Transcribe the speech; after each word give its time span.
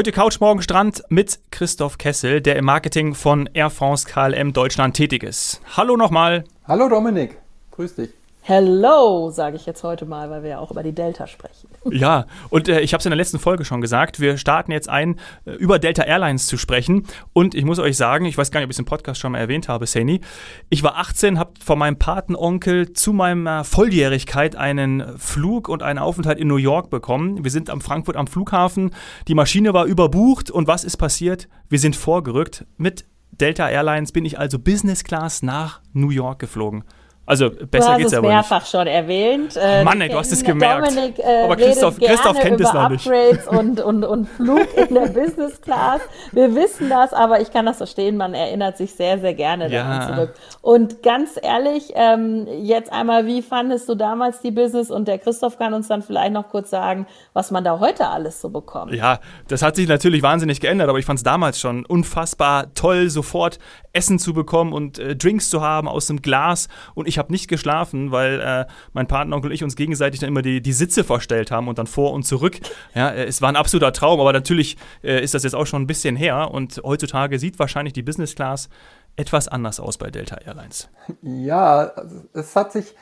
Heute 0.00 0.12
Couch, 0.12 0.40
morgen 0.40 0.62
Strand 0.62 1.02
mit 1.10 1.40
Christoph 1.50 1.98
Kessel, 1.98 2.40
der 2.40 2.56
im 2.56 2.64
Marketing 2.64 3.14
von 3.14 3.50
Air 3.52 3.68
France 3.68 4.08
KLM 4.08 4.54
Deutschland 4.54 4.96
tätig 4.96 5.22
ist. 5.22 5.60
Hallo 5.76 5.94
nochmal. 5.94 6.44
Hallo 6.66 6.88
Dominik, 6.88 7.36
grüß 7.72 7.96
dich. 7.96 8.08
Hello, 8.42 9.30
sage 9.30 9.56
ich 9.56 9.66
jetzt 9.66 9.84
heute 9.84 10.06
mal, 10.06 10.30
weil 10.30 10.42
wir 10.42 10.50
ja 10.50 10.58
auch 10.60 10.70
über 10.70 10.82
die 10.82 10.94
Delta 10.94 11.26
sprechen. 11.26 11.68
Ja, 11.90 12.26
und 12.50 12.68
äh, 12.68 12.80
ich 12.80 12.92
habe 12.92 13.00
es 13.00 13.06
in 13.06 13.10
der 13.10 13.16
letzten 13.16 13.38
Folge 13.38 13.64
schon 13.64 13.80
gesagt, 13.80 14.20
wir 14.20 14.36
starten 14.36 14.70
jetzt 14.70 14.88
ein, 14.88 15.18
äh, 15.46 15.52
über 15.52 15.78
Delta 15.78 16.02
Airlines 16.02 16.46
zu 16.46 16.58
sprechen. 16.58 17.06
Und 17.32 17.54
ich 17.54 17.64
muss 17.64 17.78
euch 17.78 17.96
sagen, 17.96 18.26
ich 18.26 18.36
weiß 18.36 18.50
gar 18.50 18.60
nicht, 18.60 18.66
ob 18.66 18.70
ich 18.70 18.76
es 18.76 18.78
im 18.78 18.84
Podcast 18.84 19.18
schon 19.18 19.32
mal 19.32 19.38
erwähnt 19.38 19.68
habe, 19.68 19.86
Sani. 19.86 20.20
Ich 20.68 20.82
war 20.82 20.96
18, 20.98 21.38
habe 21.38 21.52
von 21.62 21.78
meinem 21.78 21.98
Patenonkel 21.98 22.92
zu 22.92 23.12
meiner 23.12 23.64
Volljährigkeit 23.64 24.56
einen 24.56 25.18
Flug 25.18 25.68
und 25.68 25.82
einen 25.82 25.98
Aufenthalt 25.98 26.38
in 26.38 26.48
New 26.48 26.56
York 26.56 26.90
bekommen. 26.90 27.44
Wir 27.44 27.50
sind 27.50 27.70
am 27.70 27.80
Frankfurt 27.80 28.16
am 28.16 28.26
Flughafen, 28.26 28.90
die 29.26 29.34
Maschine 29.34 29.72
war 29.72 29.86
überbucht 29.86 30.50
und 30.50 30.66
was 30.66 30.84
ist 30.84 30.98
passiert? 30.98 31.48
Wir 31.68 31.78
sind 31.78 31.96
vorgerückt. 31.96 32.66
Mit 32.76 33.06
Delta 33.32 33.68
Airlines 33.68 34.12
bin 34.12 34.24
ich 34.24 34.38
also 34.38 34.58
Business 34.58 35.02
Class 35.02 35.42
nach 35.42 35.80
New 35.94 36.10
York 36.10 36.40
geflogen. 36.40 36.84
Also 37.26 37.48
besser 37.48 37.96
geht's 37.96 38.12
aber. 38.12 38.28
Du 38.28 38.34
hast 38.34 38.46
es 38.46 38.50
mehrfach 38.50 38.66
schon 38.66 38.86
erwähnt. 38.88 39.56
Äh, 39.56 39.84
Mann, 39.84 40.00
ey, 40.00 40.08
du 40.08 40.16
hast 40.16 40.32
es 40.32 40.42
gemerkt. 40.42 40.88
Dominik, 40.88 41.18
äh, 41.20 41.44
aber 41.44 41.54
Christoph, 41.54 41.98
Christoph 41.98 42.40
kennt 42.40 42.60
es 42.60 42.72
noch 42.72 42.88
nicht. 42.88 43.06
Upgrades 43.06 43.46
und, 43.48 43.80
und, 43.80 44.04
und 44.04 44.28
Flug 44.28 44.66
in 44.76 44.94
der 44.94 45.06
Business 45.06 45.60
Class. 45.60 46.00
Wir 46.32 46.54
wissen 46.56 46.90
das, 46.90 47.12
aber 47.12 47.40
ich 47.40 47.52
kann 47.52 47.66
das 47.66 47.76
verstehen. 47.76 48.16
Man 48.16 48.34
erinnert 48.34 48.76
sich 48.76 48.94
sehr, 48.94 49.20
sehr 49.20 49.34
gerne 49.34 49.70
ja. 49.70 49.84
daran 49.84 50.14
zurück. 50.14 50.34
Und 50.60 51.02
ganz 51.04 51.38
ehrlich, 51.40 51.92
ähm, 51.94 52.48
jetzt 52.62 52.92
einmal, 52.92 53.26
wie 53.26 53.42
fandest 53.42 53.88
du 53.88 53.94
damals 53.94 54.40
die 54.40 54.50
Business? 54.50 54.90
Und 54.90 55.06
der 55.06 55.18
Christoph 55.18 55.56
kann 55.56 55.72
uns 55.72 55.86
dann 55.86 56.02
vielleicht 56.02 56.32
noch 56.32 56.48
kurz 56.48 56.70
sagen, 56.70 57.06
was 57.32 57.52
man 57.52 57.62
da 57.62 57.78
heute 57.78 58.08
alles 58.08 58.40
so 58.40 58.48
bekommt. 58.48 58.92
Ja, 58.92 59.20
das 59.46 59.62
hat 59.62 59.76
sich 59.76 59.86
natürlich 59.86 60.22
wahnsinnig 60.22 60.60
geändert, 60.60 60.88
aber 60.88 60.98
ich 60.98 61.06
fand 61.06 61.18
es 61.18 61.22
damals 61.22 61.60
schon 61.60 61.86
unfassbar 61.86 62.74
toll, 62.74 63.08
sofort 63.08 63.60
Essen 63.92 64.18
zu 64.18 64.32
bekommen 64.32 64.72
und 64.72 64.98
äh, 64.98 65.16
Drinks 65.16 65.50
zu 65.50 65.60
haben 65.60 65.88
aus 65.88 66.06
dem 66.06 66.22
Glas. 66.22 66.68
Und 66.94 67.08
ich 67.08 67.18
habe 67.18 67.32
nicht 67.32 67.48
geschlafen, 67.48 68.10
weil 68.12 68.40
äh, 68.40 68.66
mein 68.92 69.06
Partneronkel 69.06 69.50
und 69.50 69.54
ich 69.54 69.64
uns 69.64 69.76
gegenseitig 69.76 70.20
dann 70.20 70.28
immer 70.28 70.42
die, 70.42 70.60
die 70.60 70.72
Sitze 70.72 71.04
vorstellt 71.04 71.50
haben 71.50 71.68
und 71.68 71.78
dann 71.78 71.86
vor 71.86 72.12
und 72.12 72.24
zurück. 72.24 72.58
Ja, 72.94 73.10
äh, 73.10 73.24
es 73.24 73.42
war 73.42 73.48
ein 73.48 73.56
absoluter 73.56 73.92
Traum, 73.92 74.20
aber 74.20 74.32
natürlich 74.32 74.76
äh, 75.02 75.22
ist 75.22 75.34
das 75.34 75.42
jetzt 75.42 75.54
auch 75.54 75.66
schon 75.66 75.82
ein 75.82 75.86
bisschen 75.86 76.16
her 76.16 76.50
und 76.50 76.80
heutzutage 76.84 77.38
sieht 77.38 77.58
wahrscheinlich 77.58 77.92
die 77.92 78.02
Business 78.02 78.34
Class 78.34 78.68
etwas 79.16 79.48
anders 79.48 79.80
aus 79.80 79.98
bei 79.98 80.10
Delta 80.10 80.36
Airlines. 80.36 80.88
Ja, 81.22 81.92
es 82.32 82.54
hat 82.56 82.72
sich 82.72 82.94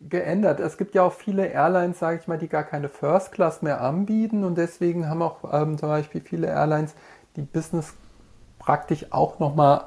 geändert. 0.00 0.60
Es 0.60 0.78
gibt 0.78 0.94
ja 0.94 1.02
auch 1.02 1.12
viele 1.12 1.46
Airlines, 1.46 1.98
sage 1.98 2.18
ich 2.20 2.26
mal, 2.26 2.38
die 2.38 2.48
gar 2.48 2.64
keine 2.64 2.88
First 2.88 3.32
Class 3.32 3.62
mehr 3.62 3.80
anbieten 3.82 4.44
und 4.44 4.56
deswegen 4.56 5.08
haben 5.08 5.22
auch 5.22 5.44
ähm, 5.52 5.76
zum 5.76 5.90
Beispiel 5.90 6.22
viele 6.22 6.46
Airlines 6.46 6.94
die 7.36 7.42
Business 7.42 7.94
praktisch 8.60 9.06
auch 9.10 9.40
nochmal 9.40 9.86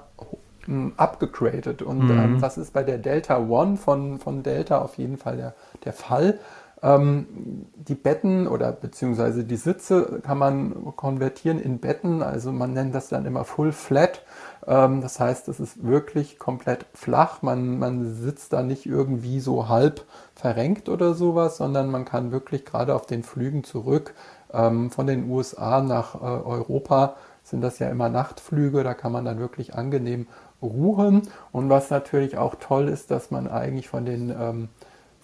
abgegradet. 0.98 1.82
Und 1.82 2.06
mhm. 2.06 2.12
ähm, 2.12 2.42
das 2.42 2.58
ist 2.58 2.74
bei 2.74 2.84
der 2.84 2.98
Delta 2.98 3.38
One 3.38 3.78
von, 3.78 4.20
von 4.20 4.44
Delta 4.44 4.80
auf 4.80 4.98
jeden 4.98 5.18
Fall 5.18 5.38
der, 5.38 5.54
der 5.86 5.94
Fall. 5.94 6.40
Ähm, 6.82 7.68
die 7.76 7.96
Betten 7.96 8.48
oder 8.48 8.72
beziehungsweise 8.72 9.46
die 9.46 9.56
Sitze 9.56 10.22
kann 10.24 10.38
man 10.38 10.96
konvertieren 10.96 11.60
in 11.60 11.80
Betten. 11.80 12.22
Also 12.22 12.52
man 12.52 12.74
nennt 12.74 12.94
das 12.94 13.10
dann 13.10 13.26
immer 13.26 13.46
Full 13.46 13.72
Flat. 13.72 14.22
Ähm, 14.68 15.02
das 15.02 15.20
heißt, 15.20 15.48
es 15.48 15.60
ist 15.60 15.86
wirklich 15.86 16.40
komplett 16.40 16.86
flach. 16.94 17.42
Man, 17.42 17.80
man 17.80 18.14
sitzt 18.14 18.54
da 18.54 18.64
nicht 18.64 18.86
irgendwie 18.86 19.40
so 19.40 19.70
halb 19.70 20.06
verrenkt 20.36 20.90
oder 20.90 21.14
sowas, 21.14 21.58
sondern 21.58 21.90
man 21.90 22.06
kann 22.06 22.32
wirklich 22.32 22.66
gerade 22.66 22.96
auf 22.96 23.06
den 23.06 23.24
Flügen 23.24 23.64
zurück 23.64 24.14
ähm, 24.54 24.92
von 24.92 25.08
den 25.08 25.30
USA 25.30 25.82
nach 25.82 26.16
äh, 26.16 26.20
Europa 26.20 27.16
sind 27.54 27.62
das 27.62 27.78
ja 27.78 27.88
immer 27.88 28.10
Nachtflüge, 28.10 28.84
da 28.84 28.96
kann 28.96 29.12
man 29.12 29.26
dann 29.26 29.38
wirklich 29.38 29.76
angenehm 29.76 30.26
ruhen. 30.60 31.22
Und 31.52 31.70
was 31.70 31.92
natürlich 31.92 32.36
auch 32.36 32.56
toll 32.56 32.88
ist, 32.88 33.12
dass 33.12 33.30
man 33.30 33.48
eigentlich 33.48 33.88
von 33.88 34.06
den, 34.06 34.32
ähm, 34.32 34.70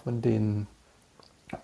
von 0.03 0.21
den 0.21 0.67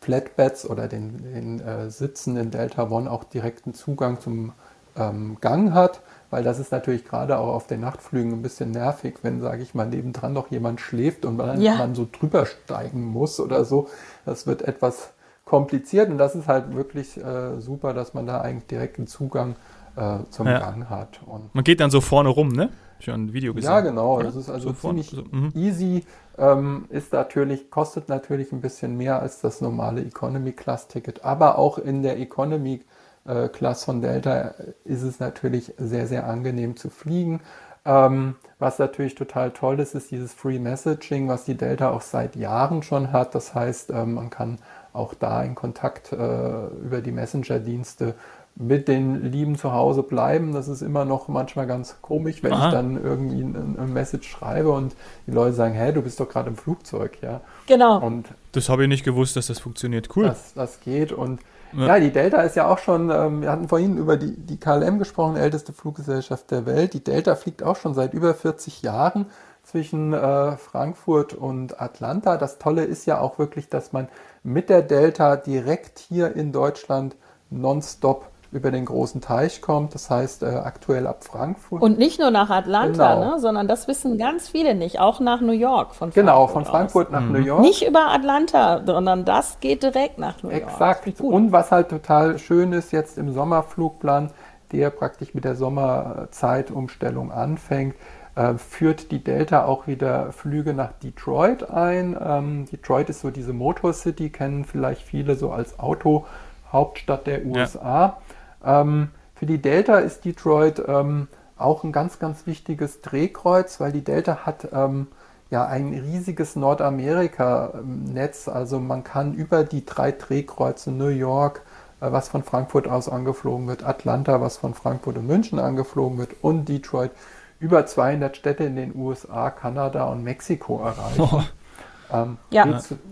Flatbeds 0.02 0.68
oder 0.68 0.88
den, 0.88 1.22
den 1.22 1.59
äh, 1.59 1.92
Sitzen 1.92 2.36
in 2.36 2.50
Delta 2.50 2.90
One 2.90 3.12
auch 3.12 3.25
direkten 3.25 3.75
Zugang 3.75 4.20
zum 4.20 4.54
ähm, 4.98 5.38
Gang 5.40 5.72
hat, 5.72 6.02
weil 6.31 6.44
das 6.44 6.58
ist 6.58 6.72
natürlich 6.72 7.06
gerade 7.06 7.38
auch 7.38 7.54
auf 7.54 7.68
den 7.68 7.81
Nachtflügen 7.81 8.34
ein 8.34 8.42
bisschen 8.42 8.72
nervig, 8.72 9.18
wenn, 9.22 9.42
sage 9.42 9.62
ich 9.62 9.75
mal, 9.75 9.86
nebendran 9.86 10.34
noch 10.34 10.50
jemand 10.50 10.81
schläft 10.81 11.25
und 11.25 11.38
man, 11.38 11.62
ja. 11.62 11.75
man 11.75 11.94
so 11.94 12.08
drüber 12.12 12.48
steigen 12.48 13.04
muss 13.04 13.40
oder 13.40 13.66
so. 13.66 13.88
Das 14.25 14.48
wird 14.48 14.64
etwas 14.64 15.12
kompliziert 15.44 16.09
und 16.09 16.18
das 16.18 16.34
ist 16.34 16.48
halt 16.48 16.74
wirklich 16.74 17.24
äh, 17.24 17.62
super, 17.62 17.94
dass 17.94 18.16
man 18.16 18.25
da 18.25 18.42
eigentlich 18.42 18.66
direkten 18.66 19.06
Zugang 19.06 19.58
äh, 19.95 20.17
zum 20.29 20.47
ja. 20.47 20.59
Gang 20.59 20.89
hat. 20.89 21.22
Und 21.25 21.53
man 21.53 21.63
geht 21.63 21.79
dann 21.79 21.91
so 21.91 22.01
vorne 22.01 22.29
rum, 22.29 22.50
ne? 22.50 22.69
Schon 23.00 23.25
ein 23.25 23.33
Video 23.33 23.53
gesehen. 23.53 23.69
Ja, 23.69 23.81
genau. 23.81 24.19
Ja, 24.19 24.25
das 24.25 24.35
ist 24.35 24.50
also 24.50 24.69
so 24.69 24.73
ziemlich 24.73 25.09
so, 25.09 25.23
mhm. 25.29 25.51
easy. 25.53 26.06
Ähm, 26.38 26.85
ist 26.89 27.13
natürlich, 27.13 27.69
kostet 27.69 28.09
natürlich 28.09 28.51
ein 28.51 28.61
bisschen 28.61 28.97
mehr 28.97 29.22
als 29.22 29.41
das 29.41 29.61
normale 29.61 30.01
Economy 30.01 30.53
Class 30.53 30.88
Ticket. 30.88 31.23
Aber 31.23 31.57
auch 31.57 31.78
in 31.78 32.03
der 32.03 32.19
Economy 32.19 32.81
äh, 33.25 33.50
Class 33.50 33.83
von 33.83 34.01
Delta 34.01 34.53
ist 34.85 35.03
es 35.03 35.19
natürlich 35.19 35.73
sehr, 35.78 36.07
sehr 36.07 36.27
angenehm 36.27 36.77
zu 36.77 36.89
fliegen. 36.89 37.41
Ähm, 37.85 38.35
was 38.57 38.79
natürlich 38.79 39.16
total 39.16 39.51
toll 39.51 39.79
ist, 39.79 39.94
ist 39.94 40.09
dieses 40.09 40.33
Free 40.33 40.57
Messaging, 40.57 41.27
was 41.27 41.45
die 41.45 41.56
Delta 41.56 41.91
auch 41.91 42.01
seit 42.01 42.35
Jahren 42.35 42.81
schon 42.81 43.12
hat. 43.12 43.35
Das 43.35 43.53
heißt, 43.53 43.91
ähm, 43.91 44.16
man 44.16 44.29
kann 44.29 44.57
auch 44.94 45.13
da 45.13 45.44
in 45.44 45.56
Kontakt 45.56 46.12
äh, 46.12 46.67
über 46.67 47.01
die 47.01 47.12
Messenger-Dienste 47.12 48.16
mit 48.56 48.88
den 48.88 49.32
Lieben 49.32 49.58
zu 49.58 49.74
Hause 49.74 50.02
bleiben. 50.02 50.54
Das 50.54 50.68
ist 50.68 50.82
immer 50.82 51.04
noch 51.04 51.28
manchmal 51.28 51.68
ganz 51.68 51.98
komisch, 52.02 52.42
wenn 52.42 52.54
Aha. 52.54 52.68
ich 52.68 52.74
dann 52.74 53.04
irgendwie 53.04 53.42
ein, 53.42 53.78
ein, 53.78 53.94
Message 53.94 54.30
schreibe 54.30 54.72
und 54.72 54.96
die 55.28 55.32
Leute 55.32 55.54
sagen, 55.54 55.74
hä, 55.74 55.92
du 55.92 56.02
bist 56.02 56.20
doch 56.20 56.30
gerade 56.30 56.50
im 56.50 56.56
Flugzeug, 56.56 57.18
ja. 57.22 57.42
Genau. 57.68 58.00
Und 58.00 58.30
das 58.54 58.70
habe 58.70 58.84
ich 58.84 58.90
nicht 58.90 59.04
gewusst, 59.04 59.36
dass 59.36 59.48
das 59.48 59.60
funktioniert. 59.60 60.10
Cool. 60.16 60.26
Das, 60.26 60.54
das 60.54 60.80
geht 60.80 61.12
und 61.12 61.42
ja. 61.74 61.88
ja. 61.88 62.00
die 62.00 62.12
Delta 62.12 62.42
ist 62.42 62.56
ja 62.56 62.70
auch 62.72 62.78
schon, 62.78 63.10
ähm, 63.10 63.42
wir 63.42 63.52
hatten 63.52 63.68
vorhin 63.68 63.98
über 63.98 64.16
die, 64.16 64.38
die 64.38 64.58
KLM 64.58 65.00
gesprochen, 65.00 65.36
älteste 65.36 65.74
Fluggesellschaft 65.74 66.50
der 66.52 66.66
Welt. 66.66 66.94
Die 66.94 67.04
Delta 67.04 67.36
fliegt 67.36 67.62
auch 67.62 67.76
schon 67.76 67.94
seit 67.94 68.14
über 68.14 68.34
40 68.34 68.82
Jahren 68.84 69.26
zwischen 69.64 70.14
äh, 70.14 70.56
Frankfurt 70.56 71.34
und 71.34 71.82
Atlanta. 71.82 72.38
Das 72.38 72.58
Tolle 72.58 72.86
ist 72.86 73.06
ja 73.06 73.20
auch 73.20 73.38
wirklich, 73.38 73.68
dass 73.68 73.92
man 73.92 74.08
mit 74.44 74.70
der 74.70 74.82
Delta 74.82 75.36
direkt 75.36 76.00
hier 76.00 76.34
in 76.36 76.54
Deutschland 76.54 77.18
nonstop 77.50 78.30
über 78.56 78.72
den 78.72 78.86
großen 78.86 79.22
Teich 79.22 79.62
kommt, 79.62 79.94
das 79.94 80.10
heißt 80.10 80.44
äh, 80.44 80.48
aktuell 80.48 81.08
ab 81.08 81.24
Frankfurt. 81.24 81.82
Und 81.82 81.98
nicht 81.98 82.20
nur 82.20 82.32
nach 82.32 82.50
Atlanta, 82.50 83.16
genau. 83.16 83.36
ne, 83.36 83.40
sondern 83.40 83.68
das 83.68 83.88
wissen 83.88 84.18
ganz 84.18 84.48
viele 84.48 84.74
nicht, 84.76 85.00
auch 85.00 85.20
nach 85.20 85.42
New 85.42 85.52
York 85.52 85.94
von 85.94 86.12
Frankfurt 86.12 86.16
Genau, 86.16 86.48
von 86.48 86.66
Frankfurt 86.66 87.08
aus. 87.08 87.14
nach 87.14 87.22
mhm. 87.22 87.32
New 87.34 87.40
York. 87.40 87.62
Nicht 87.62 87.86
über 87.86 88.12
Atlanta, 88.12 88.82
sondern 88.86 89.26
das 89.26 89.60
geht 89.60 89.84
direkt 89.84 90.18
nach 90.18 90.42
New 90.42 90.50
York. 90.50 90.64
Exakt. 90.64 91.22
Und 91.22 91.52
was 91.52 91.72
halt 91.72 91.90
total 91.90 92.40
schön 92.40 92.72
ist 92.74 92.92
jetzt 92.92 93.18
im 93.18 93.34
Sommerflugplan, 93.34 94.32
der 94.72 94.90
praktisch 94.90 95.34
mit 95.34 95.44
der 95.44 95.56
Sommerzeitumstellung 95.56 97.32
anfängt, 97.32 97.96
äh, 98.36 98.56
führt 98.56 99.12
die 99.12 99.24
Delta 99.24 99.66
auch 99.66 99.88
wieder 99.88 100.32
Flüge 100.32 100.74
nach 100.74 100.92
Detroit 100.94 101.70
ein. 101.70 102.18
Ähm, 102.22 102.66
Detroit 102.72 103.10
ist 103.10 103.22
so 103.22 103.32
diese 103.32 103.54
Motor 103.54 103.94
City, 103.94 104.30
kennen 104.30 104.66
vielleicht 104.66 105.02
viele 105.02 105.36
so 105.36 105.52
als 105.52 105.80
Autohauptstadt 105.80 107.28
der 107.28 107.46
USA. 107.46 108.00
Ja. 108.00 108.18
Ähm, 108.65 109.09
für 109.35 109.45
die 109.45 109.62
Delta 109.62 110.00
ist 110.00 110.25
Detroit 110.25 110.81
ähm, 110.88 111.27
auch 111.57 111.83
ein 111.83 111.91
ganz, 111.91 112.19
ganz 112.19 112.47
wichtiges 112.47 113.01
Drehkreuz, 113.01 113.79
weil 113.79 113.91
die 113.91 114.03
Delta 114.03 114.45
hat 114.45 114.67
ähm, 114.73 115.07
ja 115.50 115.65
ein 115.65 115.94
riesiges 115.94 116.56
Nordamerika-Netz. 116.56 118.47
Also 118.47 118.79
man 118.79 119.03
kann 119.03 119.33
über 119.33 119.63
die 119.63 119.85
drei 119.85 120.12
Drehkreuze 120.12 120.91
New 120.91 121.07
York, 121.07 121.62
äh, 122.01 122.12
was 122.12 122.29
von 122.29 122.44
Frankfurt 122.44 122.88
aus 122.88 123.09
angeflogen 123.09 123.67
wird, 123.67 123.83
Atlanta, 123.83 124.41
was 124.41 124.57
von 124.57 124.73
Frankfurt 124.73 125.17
und 125.17 125.27
München 125.27 125.59
angeflogen 125.59 126.17
wird 126.17 126.31
und 126.41 126.67
Detroit 126.67 127.12
über 127.59 127.85
200 127.85 128.35
Städte 128.35 128.63
in 128.65 128.75
den 128.75 128.95
USA, 128.95 129.50
Kanada 129.50 130.06
und 130.06 130.23
Mexiko 130.23 130.81
erreichen. 130.81 131.47
Ähm, 132.12 132.38
ja, 132.52 132.66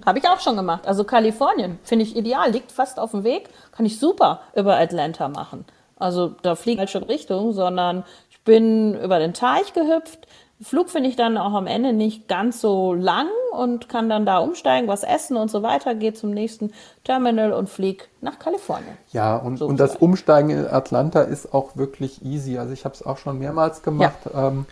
habe 0.06 0.20
ich 0.20 0.28
auch 0.28 0.40
schon 0.40 0.56
gemacht. 0.56 0.88
Also 0.88 1.04
Kalifornien 1.04 1.80
finde 1.84 2.04
ich 2.04 2.16
ideal, 2.16 2.52
liegt 2.52 2.72
fast 2.72 3.00
auf 3.00 3.12
dem 3.12 3.24
Weg, 3.24 3.50
kann 3.72 3.86
ich 3.86 4.00
super 4.00 4.42
über 4.56 4.78
Atlanta 4.78 5.28
machen. 5.30 5.66
Also 5.98 6.36
da 6.42 6.56
fliege 6.56 6.84
ich 6.84 6.92
schon 6.92 7.04
Richtung, 7.04 7.54
sondern 7.54 8.04
ich 8.30 8.42
bin 8.42 9.00
über 9.00 9.20
den 9.20 9.34
Teich 9.34 9.74
gehüpft. 9.74 10.28
Flug 10.62 10.90
finde 10.90 11.10
ich 11.10 11.16
dann 11.16 11.38
auch 11.38 11.54
am 11.54 11.68
Ende 11.68 11.94
nicht 11.94 12.28
ganz 12.28 12.62
so 12.62 12.94
lang 12.94 13.28
und 13.52 13.90
kann 13.90 14.10
dann 14.10 14.26
da 14.26 14.38
umsteigen, 14.38 14.88
was 14.88 15.04
essen 15.04 15.36
und 15.36 15.52
so 15.52 15.62
weiter, 15.62 15.94
gehe 15.94 16.14
zum 16.14 16.32
nächsten 16.32 16.72
Terminal 17.04 17.52
und 17.52 17.70
fliege 17.70 18.06
nach 18.22 18.40
Kalifornien. 18.40 18.98
Ja, 19.12 19.36
und, 19.36 19.62
und 19.62 19.80
das 19.80 19.96
Umsteigen 19.96 20.52
in 20.52 20.68
Atlanta 20.68 21.22
ist 21.22 21.54
auch 21.54 21.76
wirklich 21.76 22.24
easy. 22.24 22.58
Also 22.58 22.72
ich 22.72 22.86
habe 22.86 22.96
es 22.96 23.06
auch 23.06 23.18
schon 23.18 23.40
mehrmals 23.40 23.84
gemacht. 23.84 24.20
Ja. 24.34 24.48
Ähm, 24.48 24.66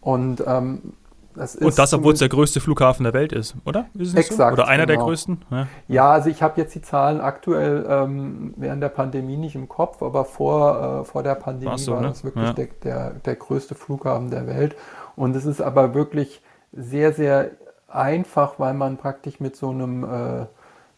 und 0.00 0.42
ähm, 0.46 0.94
das 1.38 1.56
Und 1.56 1.78
das, 1.78 1.94
obwohl 1.94 2.12
es 2.12 2.18
der 2.18 2.28
größte 2.28 2.60
Flughafen 2.60 3.04
der 3.04 3.12
Welt 3.12 3.32
ist, 3.32 3.54
oder? 3.64 3.86
Ist 3.94 4.16
exakt. 4.16 4.56
So? 4.56 4.62
Oder 4.62 4.68
einer 4.68 4.86
genau. 4.86 4.98
der 4.98 5.06
größten? 5.06 5.44
Ja, 5.50 5.66
ja 5.88 6.10
also 6.10 6.28
ich 6.28 6.42
habe 6.42 6.60
jetzt 6.60 6.74
die 6.74 6.82
Zahlen 6.82 7.20
aktuell 7.20 7.86
ähm, 7.88 8.54
während 8.56 8.82
der 8.82 8.88
Pandemie 8.88 9.36
nicht 9.36 9.54
im 9.54 9.68
Kopf, 9.68 10.02
aber 10.02 10.24
vor, 10.24 11.00
äh, 11.00 11.04
vor 11.04 11.22
der 11.22 11.34
Pandemie 11.34 11.78
so, 11.78 11.92
war 11.92 12.00
ne? 12.00 12.08
das 12.08 12.24
wirklich 12.24 12.46
ja. 12.46 12.52
der, 12.52 12.68
der, 12.82 13.10
der 13.10 13.36
größte 13.36 13.74
Flughafen 13.74 14.30
der 14.30 14.46
Welt. 14.46 14.76
Und 15.16 15.34
es 15.34 15.44
ist 15.44 15.60
aber 15.60 15.94
wirklich 15.94 16.42
sehr, 16.72 17.12
sehr 17.12 17.50
einfach, 17.88 18.58
weil 18.58 18.74
man 18.74 18.96
praktisch 18.96 19.40
mit 19.40 19.56
so 19.56 19.70
einem 19.70 20.04
äh, 20.04 20.46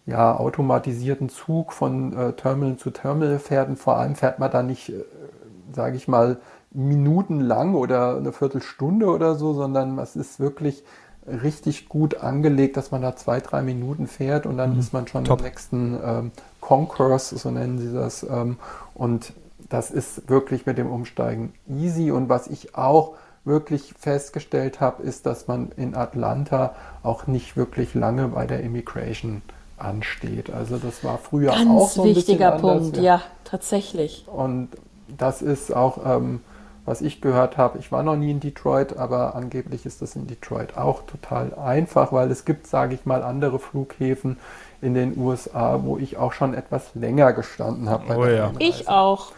ja, 0.06 0.36
automatisierten 0.36 1.28
Zug 1.28 1.72
von 1.72 2.16
äh, 2.16 2.32
Terminal 2.32 2.76
zu 2.76 2.90
Terminal 2.90 3.38
fährt. 3.38 3.68
Und 3.68 3.78
vor 3.78 3.96
allem 3.96 4.16
fährt 4.16 4.38
man 4.38 4.50
da 4.50 4.62
nicht, 4.62 4.90
äh, 4.90 5.04
sage 5.72 5.96
ich 5.96 6.08
mal, 6.08 6.38
minutenlang 6.72 7.74
oder 7.74 8.16
eine 8.16 8.32
Viertelstunde 8.32 9.06
oder 9.06 9.34
so, 9.34 9.54
sondern 9.54 9.98
es 9.98 10.16
ist 10.16 10.38
wirklich 10.38 10.84
richtig 11.26 11.88
gut 11.88 12.16
angelegt, 12.16 12.76
dass 12.76 12.90
man 12.90 13.02
da 13.02 13.16
zwei, 13.16 13.40
drei 13.40 13.62
Minuten 13.62 14.06
fährt 14.06 14.46
und 14.46 14.56
dann 14.56 14.74
mhm. 14.74 14.80
ist 14.80 14.92
man 14.92 15.06
schon 15.06 15.24
Top. 15.24 15.40
im 15.40 15.46
nächsten 15.46 15.98
ähm, 16.02 16.30
Concourse, 16.60 17.36
so 17.36 17.50
nennen 17.50 17.78
sie 17.78 17.92
das. 17.92 18.22
Ähm, 18.22 18.56
und 18.94 19.32
das 19.68 19.90
ist 19.90 20.28
wirklich 20.28 20.66
mit 20.66 20.78
dem 20.78 20.90
Umsteigen 20.90 21.52
easy. 21.68 22.10
Und 22.10 22.28
was 22.28 22.46
ich 22.46 22.74
auch 22.74 23.14
wirklich 23.44 23.94
festgestellt 23.98 24.80
habe, 24.80 25.02
ist, 25.02 25.26
dass 25.26 25.48
man 25.48 25.70
in 25.76 25.94
Atlanta 25.94 26.74
auch 27.02 27.26
nicht 27.26 27.56
wirklich 27.56 27.94
lange 27.94 28.28
bei 28.28 28.46
der 28.46 28.60
Immigration 28.60 29.42
ansteht. 29.78 30.50
Also 30.50 30.76
das 30.76 31.02
war 31.04 31.18
früher 31.18 31.52
Ganz 31.52 31.70
auch 31.70 31.88
so 31.88 32.02
ein 32.02 32.14
wichtiger 32.14 32.52
Punkt, 32.52 32.96
ja, 32.98 33.22
tatsächlich. 33.44 34.26
Und 34.28 34.68
das 35.16 35.42
ist 35.42 35.74
auch 35.74 35.98
ähm, 36.04 36.40
was 36.84 37.02
ich 37.02 37.20
gehört 37.20 37.56
habe, 37.56 37.78
ich 37.78 37.92
war 37.92 38.02
noch 38.02 38.16
nie 38.16 38.30
in 38.30 38.40
Detroit, 38.40 38.96
aber 38.96 39.34
angeblich 39.34 39.86
ist 39.86 40.02
das 40.02 40.16
in 40.16 40.26
Detroit 40.26 40.76
auch 40.76 41.02
total 41.06 41.54
einfach, 41.54 42.12
weil 42.12 42.30
es 42.30 42.44
gibt, 42.44 42.66
sage 42.66 42.94
ich 42.94 43.06
mal, 43.06 43.22
andere 43.22 43.58
Flughäfen 43.58 44.38
in 44.82 44.94
den 44.94 45.18
USA, 45.18 45.80
wo 45.82 45.98
ich 45.98 46.16
auch 46.16 46.32
schon 46.32 46.54
etwas 46.54 46.94
länger 46.94 47.32
gestanden 47.32 47.88
habe. 47.88 48.16
Oh 48.16 48.26
ja. 48.26 48.52
Ich 48.58 48.88
auch. 48.88 49.32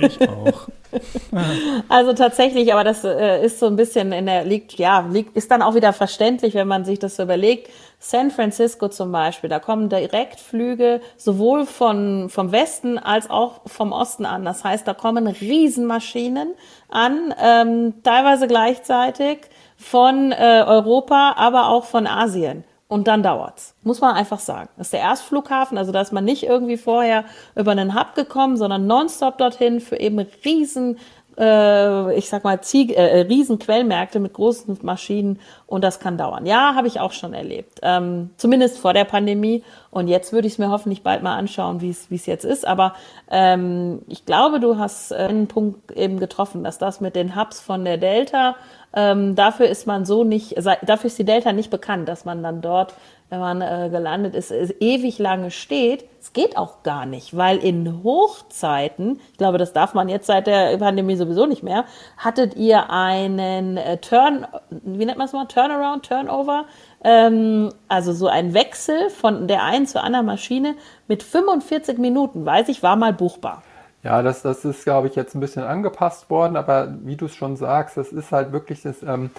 Ich 0.00 0.20
auch. 0.28 0.68
also 1.88 2.12
tatsächlich, 2.14 2.72
aber 2.72 2.84
das 2.84 3.04
äh, 3.04 3.44
ist 3.44 3.58
so 3.58 3.66
ein 3.66 3.76
bisschen 3.76 4.12
in 4.12 4.26
der 4.26 4.44
liegt 4.44 4.74
ja 4.74 5.00
liegt 5.00 5.36
ist 5.36 5.50
dann 5.50 5.62
auch 5.62 5.74
wieder 5.74 5.92
verständlich, 5.92 6.54
wenn 6.54 6.68
man 6.68 6.84
sich 6.84 6.98
das 6.98 7.16
so 7.16 7.24
überlegt. 7.24 7.70
San 7.98 8.30
Francisco 8.30 8.88
zum 8.88 9.10
Beispiel, 9.10 9.50
da 9.50 9.58
kommen 9.58 9.88
Direktflüge 9.88 11.00
sowohl 11.16 11.66
von 11.66 12.28
vom 12.30 12.52
Westen 12.52 12.98
als 12.98 13.28
auch 13.28 13.60
vom 13.66 13.92
Osten 13.92 14.26
an. 14.26 14.44
Das 14.44 14.64
heißt, 14.64 14.86
da 14.86 14.94
kommen 14.94 15.26
Riesenmaschinen 15.26 16.54
an, 16.88 17.34
ähm, 17.42 17.94
teilweise 18.02 18.46
gleichzeitig 18.46 19.40
von 19.76 20.32
äh, 20.32 20.64
Europa, 20.66 21.34
aber 21.36 21.68
auch 21.68 21.84
von 21.84 22.06
Asien. 22.06 22.64
Und 22.88 23.08
dann 23.08 23.22
dauert's. 23.22 23.74
Muss 23.82 24.00
man 24.00 24.14
einfach 24.14 24.38
sagen. 24.38 24.68
Das 24.76 24.88
ist 24.88 24.92
der 24.92 25.00
Erstflughafen, 25.00 25.76
also 25.76 25.90
da 25.90 26.00
ist 26.00 26.12
man 26.12 26.24
nicht 26.24 26.44
irgendwie 26.44 26.76
vorher 26.76 27.24
über 27.56 27.72
einen 27.72 27.98
Hub 27.98 28.14
gekommen, 28.14 28.56
sondern 28.56 28.86
nonstop 28.86 29.38
dorthin 29.38 29.80
für 29.80 29.96
eben 29.98 30.20
riesen 30.44 30.96
äh, 31.38 32.16
ich 32.16 32.28
sag 32.28 32.44
mal, 32.44 32.60
Zieg 32.60 32.96
äh, 32.96 33.20
Riesenquellmärkte 33.22 34.20
mit 34.20 34.32
großen 34.32 34.78
Maschinen 34.82 35.38
und 35.66 35.82
das 35.84 36.00
kann 36.00 36.16
dauern. 36.16 36.46
Ja, 36.46 36.74
habe 36.74 36.88
ich 36.88 37.00
auch 37.00 37.12
schon 37.12 37.34
erlebt. 37.34 37.80
Ähm, 37.82 38.30
zumindest 38.36 38.78
vor 38.78 38.92
der 38.92 39.04
Pandemie. 39.04 39.62
Und 39.90 40.08
jetzt 40.08 40.32
würde 40.32 40.46
ich 40.46 40.54
es 40.54 40.58
mir 40.58 40.70
hoffentlich 40.70 41.02
bald 41.02 41.22
mal 41.22 41.36
anschauen, 41.36 41.80
wie 41.80 41.90
es 41.90 42.26
jetzt 42.26 42.44
ist. 42.44 42.66
Aber 42.66 42.94
ähm, 43.30 44.00
ich 44.08 44.24
glaube, 44.24 44.60
du 44.60 44.78
hast 44.78 45.12
äh, 45.12 45.16
einen 45.16 45.48
Punkt 45.48 45.92
eben 45.92 46.18
getroffen, 46.18 46.64
dass 46.64 46.78
das 46.78 47.00
mit 47.00 47.16
den 47.16 47.36
Hubs 47.36 47.60
von 47.60 47.84
der 47.84 47.98
Delta, 47.98 48.56
ähm, 48.96 49.36
dafür 49.36 49.68
ist 49.68 49.86
man 49.86 50.04
so 50.04 50.24
nicht, 50.24 50.56
dafür 50.56 51.06
ist 51.06 51.18
die 51.18 51.24
Delta 51.24 51.52
nicht 51.52 51.70
bekannt, 51.70 52.08
dass 52.08 52.24
man 52.24 52.42
dann 52.42 52.60
dort 52.60 52.94
wenn 53.28 53.40
man 53.40 53.60
äh, 53.60 53.88
gelandet 53.90 54.34
ist, 54.34 54.52
ewig 54.80 55.18
lange 55.18 55.50
steht. 55.50 56.04
Es 56.20 56.32
geht 56.32 56.56
auch 56.56 56.82
gar 56.82 57.06
nicht, 57.06 57.36
weil 57.36 57.58
in 57.58 58.02
Hochzeiten, 58.04 59.20
ich 59.32 59.38
glaube, 59.38 59.58
das 59.58 59.72
darf 59.72 59.94
man 59.94 60.08
jetzt 60.08 60.26
seit 60.26 60.46
der 60.46 60.76
Pandemie 60.78 61.16
sowieso 61.16 61.46
nicht 61.46 61.62
mehr, 61.62 61.84
hattet 62.16 62.56
ihr 62.56 62.90
einen 62.90 63.76
äh, 63.76 63.98
Turn, 63.98 64.46
wie 64.70 65.04
nennt 65.04 65.18
man 65.18 65.26
es 65.26 65.32
mal, 65.32 65.46
Turnaround, 65.46 66.06
Turnover, 66.06 66.66
ähm, 67.02 67.72
also 67.88 68.12
so 68.12 68.28
ein 68.28 68.54
Wechsel 68.54 69.10
von 69.10 69.48
der 69.48 69.64
einen 69.64 69.86
zur 69.86 70.04
anderen 70.04 70.26
Maschine 70.26 70.74
mit 71.08 71.22
45 71.22 71.98
Minuten, 71.98 72.46
weiß 72.46 72.68
ich, 72.68 72.82
war 72.82 72.96
mal 72.96 73.12
buchbar. 73.12 73.62
Ja, 74.06 74.22
das, 74.22 74.42
das 74.42 74.64
ist, 74.64 74.84
glaube 74.84 75.08
ich, 75.08 75.16
jetzt 75.16 75.34
ein 75.34 75.40
bisschen 75.40 75.64
angepasst 75.64 76.30
worden, 76.30 76.56
aber 76.56 76.96
wie 77.02 77.16
du 77.16 77.26
es 77.26 77.34
schon 77.34 77.56
sagst, 77.56 77.96
das 77.96 78.12
ist 78.12 78.30
halt 78.30 78.52
wirklich 78.52 78.82
das, 78.82 79.02
ähm, 79.02 79.30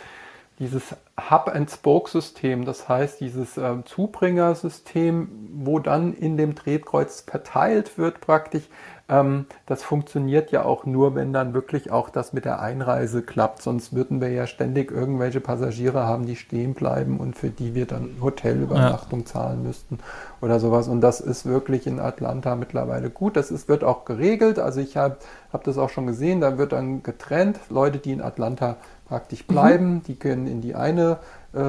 dieses 0.59 0.93
Hub-and-Spoke-System, 1.17 2.65
das 2.65 2.89
heißt 2.89 3.21
dieses 3.21 3.57
äh, 3.57 3.75
Zubringersystem, 3.85 5.29
wo 5.53 5.79
dann 5.79 6.13
in 6.13 6.35
dem 6.35 6.53
Drehkreuz 6.53 7.21
verteilt 7.21 7.97
wird 7.97 8.19
praktisch, 8.19 8.63
ähm, 8.63 8.73
das 9.09 9.83
funktioniert 9.83 10.51
ja 10.51 10.65
auch 10.65 10.85
nur, 10.85 11.15
wenn 11.15 11.31
dann 11.31 11.53
wirklich 11.53 11.91
auch 11.91 12.09
das 12.09 12.33
mit 12.33 12.43
der 12.43 12.59
Einreise 12.59 13.21
klappt. 13.21 13.61
Sonst 13.61 13.93
würden 13.93 14.19
wir 14.19 14.29
ja 14.29 14.47
ständig 14.47 14.91
irgendwelche 14.91 15.39
Passagiere 15.39 16.03
haben, 16.03 16.25
die 16.25 16.35
stehen 16.35 16.73
bleiben 16.73 17.17
und 17.17 17.37
für 17.37 17.49
die 17.49 17.73
wir 17.73 17.85
dann 17.85 18.17
Hotelübernachtung 18.21 19.21
ja. 19.21 19.25
zahlen 19.25 19.63
müssten 19.63 19.99
oder 20.41 20.59
sowas. 20.59 20.89
Und 20.89 20.99
das 20.99 21.21
ist 21.21 21.45
wirklich 21.45 21.87
in 21.87 22.01
Atlanta 22.01 22.55
mittlerweile 22.55 23.09
gut. 23.09 23.37
Das 23.37 23.49
ist, 23.49 23.69
wird 23.69 23.85
auch 23.85 24.03
geregelt. 24.03 24.59
Also 24.59 24.81
ich 24.81 24.97
habe 24.97 25.15
hab 25.53 25.63
das 25.63 25.77
auch 25.77 25.89
schon 25.89 26.05
gesehen, 26.05 26.41
da 26.41 26.57
wird 26.57 26.73
dann 26.73 27.01
getrennt. 27.01 27.61
Leute, 27.69 27.99
die 27.99 28.11
in 28.11 28.21
Atlanta 28.21 28.75
praktisch 29.07 29.45
bleiben. 29.45 29.95
Mhm. 29.95 30.03
Die 30.03 30.15
können 30.15 30.47
in 30.47 30.61
die 30.61 30.75
eine 30.75 31.17
äh, 31.53 31.59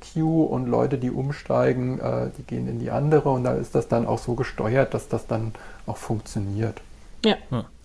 Queue 0.00 0.46
und 0.46 0.66
Leute, 0.66 0.98
die 0.98 1.10
umsteigen, 1.10 2.00
äh, 2.00 2.30
die 2.36 2.42
gehen 2.42 2.68
in 2.68 2.78
die 2.78 2.90
andere 2.90 3.30
und 3.30 3.44
da 3.44 3.52
ist 3.52 3.74
das 3.74 3.88
dann 3.88 4.06
auch 4.06 4.18
so 4.18 4.34
gesteuert, 4.34 4.94
dass 4.94 5.08
das 5.08 5.26
dann 5.26 5.52
auch 5.86 5.96
funktioniert. 5.96 6.80
Ja. 7.24 7.36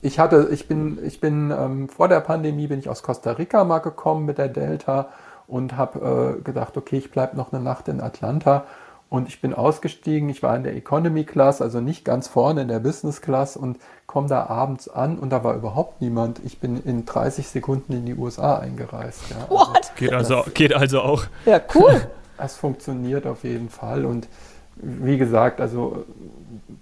Ich 0.02 0.20
hatte, 0.20 0.50
ich 0.52 0.68
bin, 0.68 0.98
ich 1.06 1.20
bin 1.20 1.52
ähm, 1.52 1.90
vor 1.90 2.08
der 2.08 2.22
Pandemie 2.22 2.68
bin 2.68 2.80
ich 2.80 2.90
aus 2.90 3.04
Costa 3.04 3.32
Rica 3.32 3.64
mal 3.64 3.80
gekommen 3.80 4.26
mit 4.26 4.40
der 4.40 4.48
Delta 4.48 5.10
und 5.48 5.78
habe 5.78 6.38
äh, 6.40 6.42
gedacht, 6.42 6.76
okay, 6.76 6.98
ich 6.98 7.12
bleibe 7.12 7.38
noch 7.38 7.54
eine 7.54 7.62
Nacht 7.62 7.88
in 7.88 8.02
Atlanta 8.02 8.66
und 9.10 9.30
ich 9.30 9.40
bin 9.40 9.54
ausgestiegen, 9.54 10.30
ich 10.30 10.44
war 10.44 10.56
in 10.56 10.64
der 10.64 10.76
Economy 10.76 11.24
Class, 11.24 11.62
also 11.62 11.80
nicht 11.80 12.04
ganz 12.04 12.28
vorne 12.28 12.62
in 12.62 12.68
der 12.68 12.80
Business 12.80 13.22
Class 13.22 13.56
und 13.56 13.78
komme 14.06 14.28
da 14.28 14.46
abends 14.48 14.90
an 14.90 15.18
und 15.18 15.30
da 15.30 15.44
war 15.44 15.56
überhaupt 15.56 16.02
niemand. 16.02 16.42
Ich 16.46 16.60
bin 16.60 16.82
in 16.84 17.06
30 17.06 17.48
Sekunden 17.48 17.94
in 17.94 18.06
die 18.06 18.16
USA 18.16 18.58
eingereist. 18.60 19.30
Ja. 19.30 19.50
What? 19.50 19.70
Also, 19.70 19.92
geht, 19.96 20.14
also, 20.14 20.44
geht 20.54 20.74
also 20.74 21.02
auch. 21.02 21.24
Ja, 21.46 21.62
cool. 21.76 22.08
Es 22.40 22.56
funktioniert 22.56 23.26
auf 23.26 23.44
jeden 23.44 23.68
Fall 23.68 24.06
und 24.06 24.28
wie 24.76 25.18
gesagt, 25.18 25.60
also 25.60 26.06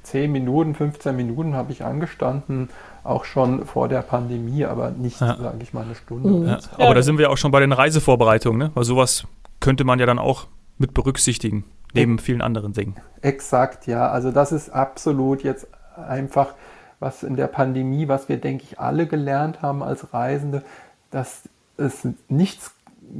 10 0.03 0.29
Minuten, 0.29 0.75
15 0.75 1.15
Minuten 1.15 1.55
habe 1.55 1.71
ich 1.71 1.85
angestanden, 1.85 2.69
auch 3.05 3.23
schon 3.23 3.65
vor 3.65 3.87
der 3.87 4.01
Pandemie, 4.01 4.65
aber 4.65 4.91
nicht, 4.91 5.21
ja. 5.21 5.37
sage 5.37 5.57
ich 5.61 5.73
mal, 5.73 5.85
eine 5.85 5.95
Stunde. 5.95 6.29
Mhm. 6.29 6.47
Ja. 6.47 6.59
Aber 6.77 6.93
da 6.93 7.01
sind 7.01 7.17
wir 7.17 7.29
auch 7.29 7.37
schon 7.37 7.51
bei 7.51 7.61
den 7.61 7.71
Reisevorbereitungen, 7.71 8.59
ne? 8.59 8.71
weil 8.73 8.83
sowas 8.83 9.25
könnte 9.61 9.85
man 9.85 9.97
ja 9.97 10.05
dann 10.05 10.19
auch 10.19 10.47
mit 10.77 10.93
berücksichtigen. 10.93 11.63
Neben 11.95 12.19
vielen 12.19 12.41
anderen 12.41 12.73
Dingen. 12.73 12.95
Exakt, 13.21 13.87
ja. 13.87 14.09
Also 14.09 14.31
das 14.31 14.51
ist 14.51 14.69
absolut 14.69 15.43
jetzt 15.43 15.67
einfach, 15.95 16.53
was 16.99 17.23
in 17.23 17.35
der 17.35 17.47
Pandemie, 17.47 18.07
was 18.07 18.29
wir, 18.29 18.37
denke 18.37 18.63
ich, 18.63 18.79
alle 18.79 19.07
gelernt 19.07 19.61
haben 19.61 19.83
als 19.83 20.13
Reisende, 20.13 20.63
dass 21.11 21.43
es 21.77 22.07
nichts 22.29 22.71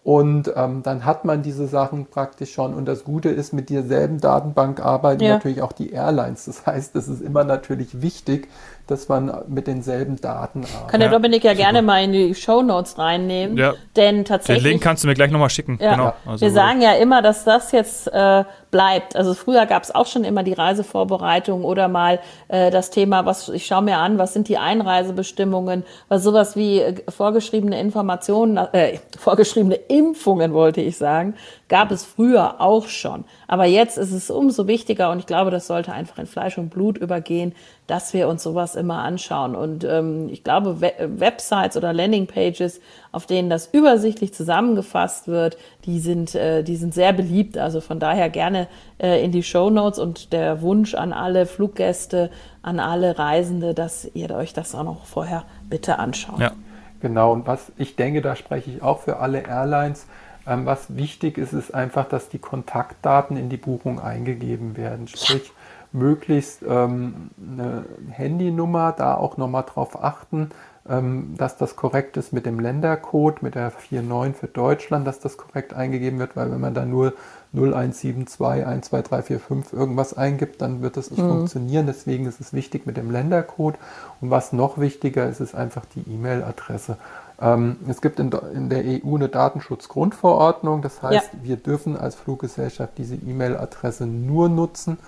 Und 0.05 0.53
ähm, 0.57 0.83
dann 0.83 1.05
hat 1.05 1.27
man 1.27 1.43
diese 1.43 1.67
Sachen 1.67 2.07
praktisch 2.07 2.55
schon. 2.55 2.73
Und 2.73 2.87
das 2.87 3.05
Gute 3.05 3.29
ist, 3.29 3.53
mit 3.53 3.69
derselben 3.69 4.21
Datenbank 4.21 4.81
arbeiten 4.81 5.23
ja. 5.23 5.35
natürlich 5.35 5.61
auch 5.61 5.73
die 5.73 5.91
Airlines. 5.91 6.47
Das 6.47 6.65
heißt, 6.65 6.97
es 6.97 7.09
ist 7.09 7.21
immer 7.21 7.45
natürlich 7.45 8.01
wichtig, 8.01 8.49
dass 8.89 9.09
man 9.09 9.45
mit 9.49 9.67
denselben 9.67 10.17
Daten 10.21 10.65
arbeitet. 10.65 10.89
Kann 10.89 11.01
der 11.01 11.11
Dominik 11.11 11.45
ja, 11.45 11.55
gerne 11.55 11.83
mal 11.83 12.03
in 12.03 12.13
die 12.13 12.35
Show 12.35 12.63
Notes 12.63 12.99
reinnehmen. 12.99 13.57
Ja. 13.57 13.75
Denn 13.97 14.25
tatsächlich. 14.25 14.65
Den 14.65 14.71
Link 14.73 14.83
kannst 14.83 15.05
du 15.05 15.09
mir 15.09 15.15
gleich 15.15 15.31
nochmal 15.31 15.51
schicken. 15.51 15.79
Ja. 15.81 15.93
Genau. 15.93 16.15
Also 16.25 16.47
wir 16.47 16.53
sagen 16.53 16.81
ja 16.81 16.95
immer, 16.95 17.21
dass 17.21 17.45
das 17.45 17.73
jetzt 17.73 18.09
äh, 18.09 18.45
bleibt. 18.71 19.15
Also 19.15 19.35
früher 19.35 19.67
gab 19.67 19.83
es 19.83 19.95
auch 19.95 20.07
schon 20.07 20.25
immer 20.25 20.43
die 20.43 20.55
Reisevorbereitung 20.55 21.65
oder 21.65 21.89
mal 21.89 22.21
äh, 22.49 22.71
das 22.71 22.91
Thema, 22.91 23.27
was 23.27 23.49
ich 23.51 23.67
schaue 23.67 23.83
mir 23.83 23.99
an, 23.99 24.19
was 24.19 24.33
sind 24.33 24.49
die 24.49 24.59
Einreisebestimmungen, 24.59 25.85
was 26.09 26.23
sowas 26.23 26.57
wie 26.57 26.81
äh, 26.81 26.95
vorgeschriebene 27.09 27.79
Informationen, 27.81 28.57
äh, 28.57 28.99
vorgeschriebene 29.19 29.75
Impfungen 29.75 30.53
wollte 30.55 30.81
ich 30.81 30.97
sagen, 30.97 31.35
gab 31.69 31.91
es 31.91 32.05
früher 32.05 32.61
auch 32.61 32.89
schon. 32.89 33.25
Aber 33.47 33.67
jetzt 33.67 33.99
ist 33.99 34.13
es 34.13 34.31
umso 34.31 34.67
wichtiger 34.67 35.11
und 35.11 35.19
ich 35.19 35.27
glaube, 35.27 35.51
das 35.51 35.67
sollte 35.67 35.93
einfach 35.93 36.19
in 36.19 36.27
Fleisch 36.27 36.59
und 36.59 36.71
Blut 36.71 36.99
übergehen, 36.99 37.55
dass 37.87 38.13
wir 38.15 38.29
uns 38.29 38.43
sowas 38.43 38.75
immer 38.75 38.99
anschauen. 38.99 39.55
Und 39.55 39.85
ähm, 39.85 40.29
ich 40.31 40.45
glaube, 40.45 40.81
Websites 40.81 41.77
oder 41.77 41.93
Landingpages, 41.93 42.81
auf 43.13 43.27
denen 43.27 43.51
das 43.51 43.69
übersichtlich 43.73 44.35
zusammengefasst 44.35 45.29
wird, 45.29 45.57
die 45.85 46.01
sind, 46.01 46.35
äh, 46.35 46.63
die 46.63 46.77
sind 46.77 46.95
sehr 46.95 47.13
beliebt. 47.13 47.59
Also 47.59 47.81
von 47.81 47.99
daher 47.99 48.31
gerne 48.31 48.69
äh, 48.99 49.23
in 49.23 49.33
die 49.33 49.43
Show 49.43 49.71
Notes 49.71 49.99
und 49.99 50.33
der 50.33 50.63
Wunsch 50.63 50.95
an 50.95 51.13
alle 51.13 51.47
Fluggäste, 51.47 52.31
an 52.63 52.81
alle 52.81 53.19
Reisende, 53.19 53.75
dass 53.75 54.09
ihr 54.15 54.31
euch 54.31 54.53
das 54.53 54.75
auch 54.75 54.85
noch 54.85 55.05
vorher 55.05 55.45
bitte 55.69 55.99
anschaut. 55.99 56.41
Ja. 56.41 56.53
Genau, 57.01 57.33
und 57.33 57.47
was 57.47 57.71
ich 57.77 57.95
denke, 57.95 58.23
da 58.23 58.35
spreche 58.35 58.71
ich 58.71 58.83
auch 58.83 58.99
für 59.01 59.19
alle 59.19 59.47
Airlines. 59.47 60.07
Ähm, 60.49 60.67
was 60.67 60.97
wichtig 60.97 61.37
ist, 61.39 61.53
ist 61.53 61.75
einfach, 61.75 62.09
dass 62.09 62.29
die 62.29 62.39
Kontaktdaten 62.39 63.37
in 63.37 63.49
die 63.49 63.57
Buchung 63.57 64.01
eingegeben 64.01 64.77
werden. 64.77 65.07
Sprich, 65.07 65.53
möglichst 65.93 66.63
ähm, 66.67 67.31
eine 67.41 67.85
Handynummer, 68.11 68.93
da 68.93 69.15
auch 69.15 69.37
nochmal 69.37 69.65
drauf 69.65 70.03
achten, 70.03 70.51
ähm, 70.89 71.35
dass 71.37 71.57
das 71.57 71.77
korrekt 71.77 72.17
ist 72.17 72.33
mit 72.33 72.47
dem 72.47 72.61
Ländercode, 72.61 73.43
mit 73.43 73.55
der 73.55 73.73
49 73.91 74.37
für 74.37 74.47
Deutschland, 74.47 75.07
dass 75.07 75.21
das 75.21 75.37
korrekt 75.37 75.75
eingegeben 75.75 76.19
wird, 76.19 76.37
weil 76.37 76.51
wenn 76.51 76.61
man 76.61 76.75
da 76.75 76.85
nur 76.85 77.15
0172 77.53 78.37
12345 78.37 79.73
irgendwas 79.73 80.17
eingibt, 80.17 80.61
dann 80.61 80.83
wird 80.83 80.97
das 80.97 81.11
nicht 81.11 81.23
mhm. 81.23 81.29
funktionieren. 81.29 81.87
Deswegen 81.87 82.27
ist 82.27 82.41
es 82.41 82.53
wichtig 82.53 82.87
mit 82.87 82.97
dem 82.97 83.11
Ländercode. 83.11 83.77
Und 84.21 84.31
was 84.31 84.53
noch 84.53 84.79
wichtiger 84.79 85.29
ist, 85.29 85.41
ist 85.41 85.55
einfach 85.55 85.85
die 85.95 86.11
E-Mail-Adresse. 86.11 86.99
Ähm, 87.41 87.77
es 87.89 88.01
gibt 88.01 88.19
in, 88.19 88.33
in, 88.55 88.69
der 88.69 88.85
EU 88.85 89.17
eine 89.17 89.29
Datenschutzgrundverordnung. 89.29 90.83
Das 90.83 91.03
heißt, 91.03 91.31
ja. 91.33 91.39
wir 91.43 91.57
dürfen 91.57 91.97
als 91.97 92.15
Fluggesellschaft 92.15 92.99
diese 92.99 93.15
E-Mail-Adresse 93.15 94.07
nur 94.07 94.49
nutzen 94.49 94.99